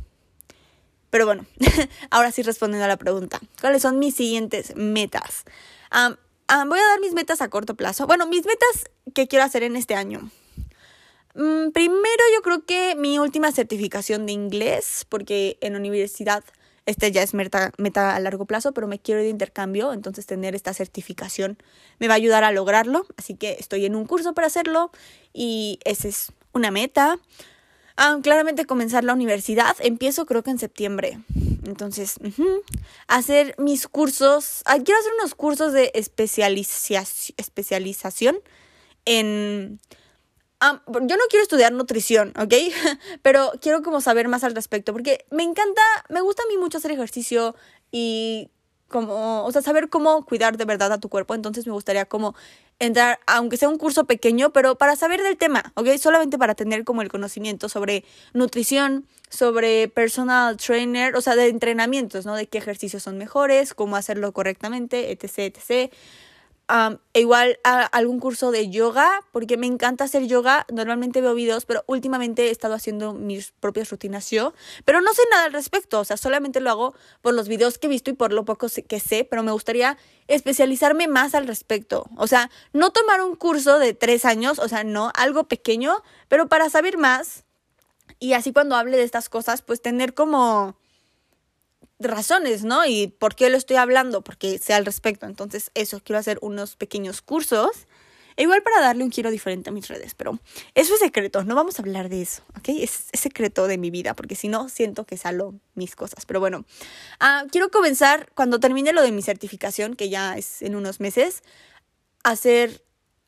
[1.10, 1.44] Pero bueno,
[2.10, 5.44] ahora sí respondiendo a la pregunta, ¿cuáles son mis siguientes metas?
[5.92, 8.06] voy a dar mis metas a corto plazo.
[8.06, 10.30] Bueno, mis metas que quiero hacer en este año.
[11.34, 16.44] Mm, primero yo creo que mi última certificación de inglés, porque en universidad
[16.84, 20.26] este ya es meta, meta a largo plazo, pero me quiero ir de intercambio, entonces
[20.26, 21.56] tener esta certificación
[21.98, 24.90] me va a ayudar a lograrlo, así que estoy en un curso para hacerlo
[25.32, 27.18] y esa es una meta.
[27.96, 31.20] Ah, claramente comenzar la universidad, empiezo creo que en septiembre.
[31.64, 32.14] Entonces,
[33.06, 38.36] hacer mis cursos, ah, quiero hacer unos cursos de especialización
[39.04, 39.78] en
[40.62, 42.54] yo no quiero estudiar nutrición, ¿ok?
[43.22, 46.78] Pero quiero como saber más al respecto, porque me encanta, me gusta a mí mucho
[46.78, 47.54] hacer ejercicio
[47.90, 48.50] y
[48.88, 51.34] como, o sea, saber cómo cuidar de verdad a tu cuerpo.
[51.34, 52.34] Entonces me gustaría como
[52.78, 55.96] entrar, aunque sea un curso pequeño, pero para saber del tema, ¿ok?
[55.98, 58.04] Solamente para tener como el conocimiento sobre
[58.34, 62.36] nutrición, sobre personal trainer, o sea, de entrenamientos, ¿no?
[62.36, 65.92] De qué ejercicios son mejores, cómo hacerlo correctamente, etc., etc
[66.68, 70.64] e igual algún curso de yoga, porque me encanta hacer yoga.
[70.72, 74.54] Normalmente veo videos, pero últimamente he estado haciendo mis propias rutinas yo.
[74.84, 77.88] Pero no sé nada al respecto, o sea, solamente lo hago por los videos que
[77.88, 79.98] he visto y por lo poco que sé, pero me gustaría
[80.28, 82.06] especializarme más al respecto.
[82.16, 86.48] O sea, no tomar un curso de tres años, o sea, no, algo pequeño, pero
[86.48, 87.44] para saber más.
[88.18, 90.76] Y así cuando hable de estas cosas, pues tener como
[92.10, 92.84] razones, ¿no?
[92.86, 95.26] Y por qué lo estoy hablando, porque sea al respecto.
[95.26, 97.86] Entonces, eso, quiero hacer unos pequeños cursos.
[98.36, 100.38] E igual para darle un giro diferente a mis redes, pero
[100.74, 102.70] eso es secreto, no vamos a hablar de eso, ¿ok?
[102.80, 106.24] Es, secreto de mi vida, porque si no, siento que salo mis cosas.
[106.24, 106.64] Pero bueno,
[107.20, 111.42] ah, quiero comenzar cuando termine lo de mi certificación, que ya es en unos meses,
[112.24, 112.82] a hacer,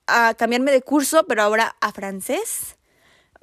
[0.06, 2.76] a cambiarme de curso, pero ahora a francés.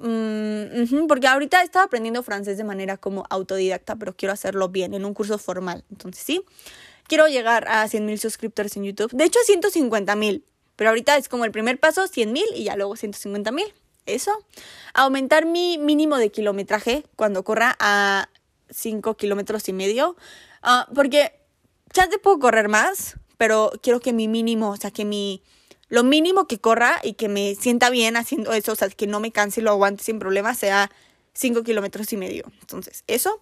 [0.02, 5.04] Mm, porque ahorita estaba aprendiendo francés de manera como autodidacta, pero quiero hacerlo bien, en
[5.04, 5.84] un curso formal.
[5.90, 6.42] Entonces, sí,
[7.06, 9.12] quiero llegar a 100 mil suscriptores en YouTube.
[9.12, 10.44] De hecho, 150 mil.
[10.74, 13.72] Pero ahorita es como el primer paso, 100 mil y ya luego 150 mil.
[14.06, 14.32] Eso.
[14.94, 18.28] Aumentar mi mínimo de kilometraje cuando corra a
[18.70, 20.16] 5 kilómetros y medio.
[20.62, 21.32] Ah, porque
[21.92, 25.42] ya te puedo correr más, pero quiero que mi mínimo, o sea, que mi
[25.92, 29.20] lo mínimo que corra y que me sienta bien haciendo eso, o sea, que no
[29.20, 30.90] me canse y lo aguante sin problema, sea
[31.34, 32.50] 5 kilómetros y medio.
[32.62, 33.40] Entonces, eso.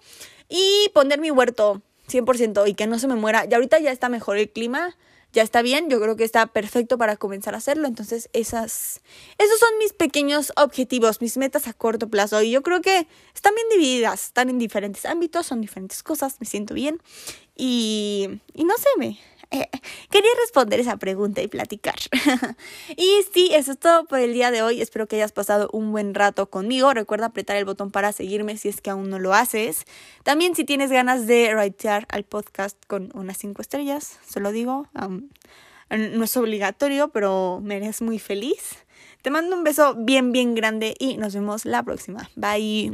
[0.48, 3.46] Y poner mi huerto 100% y que no se me muera.
[3.48, 4.96] Y ahorita ya está mejor el clima,
[5.32, 7.86] ya está bien, yo creo que está perfecto para comenzar a hacerlo.
[7.86, 9.00] Entonces, esas,
[9.38, 12.42] esos son mis pequeños objetivos, mis metas a corto plazo.
[12.42, 16.46] Y yo creo que están bien divididas, están en diferentes ámbitos, son diferentes cosas, me
[16.46, 17.00] siento bien.
[17.54, 19.20] Y, y no sé, me,
[20.10, 21.96] quería responder esa pregunta y platicar.
[22.96, 24.80] y sí, eso es todo por el día de hoy.
[24.80, 26.94] Espero que hayas pasado un buen rato conmigo.
[26.94, 29.84] Recuerda apretar el botón para seguirme si es que aún no lo haces.
[30.22, 34.86] También si tienes ganas de ratear al podcast con unas 5 estrellas, solo digo,
[35.90, 38.76] no es obligatorio, pero me eres muy feliz.
[39.22, 42.30] Te mando un beso bien, bien grande y nos vemos la próxima.
[42.36, 42.92] Bye.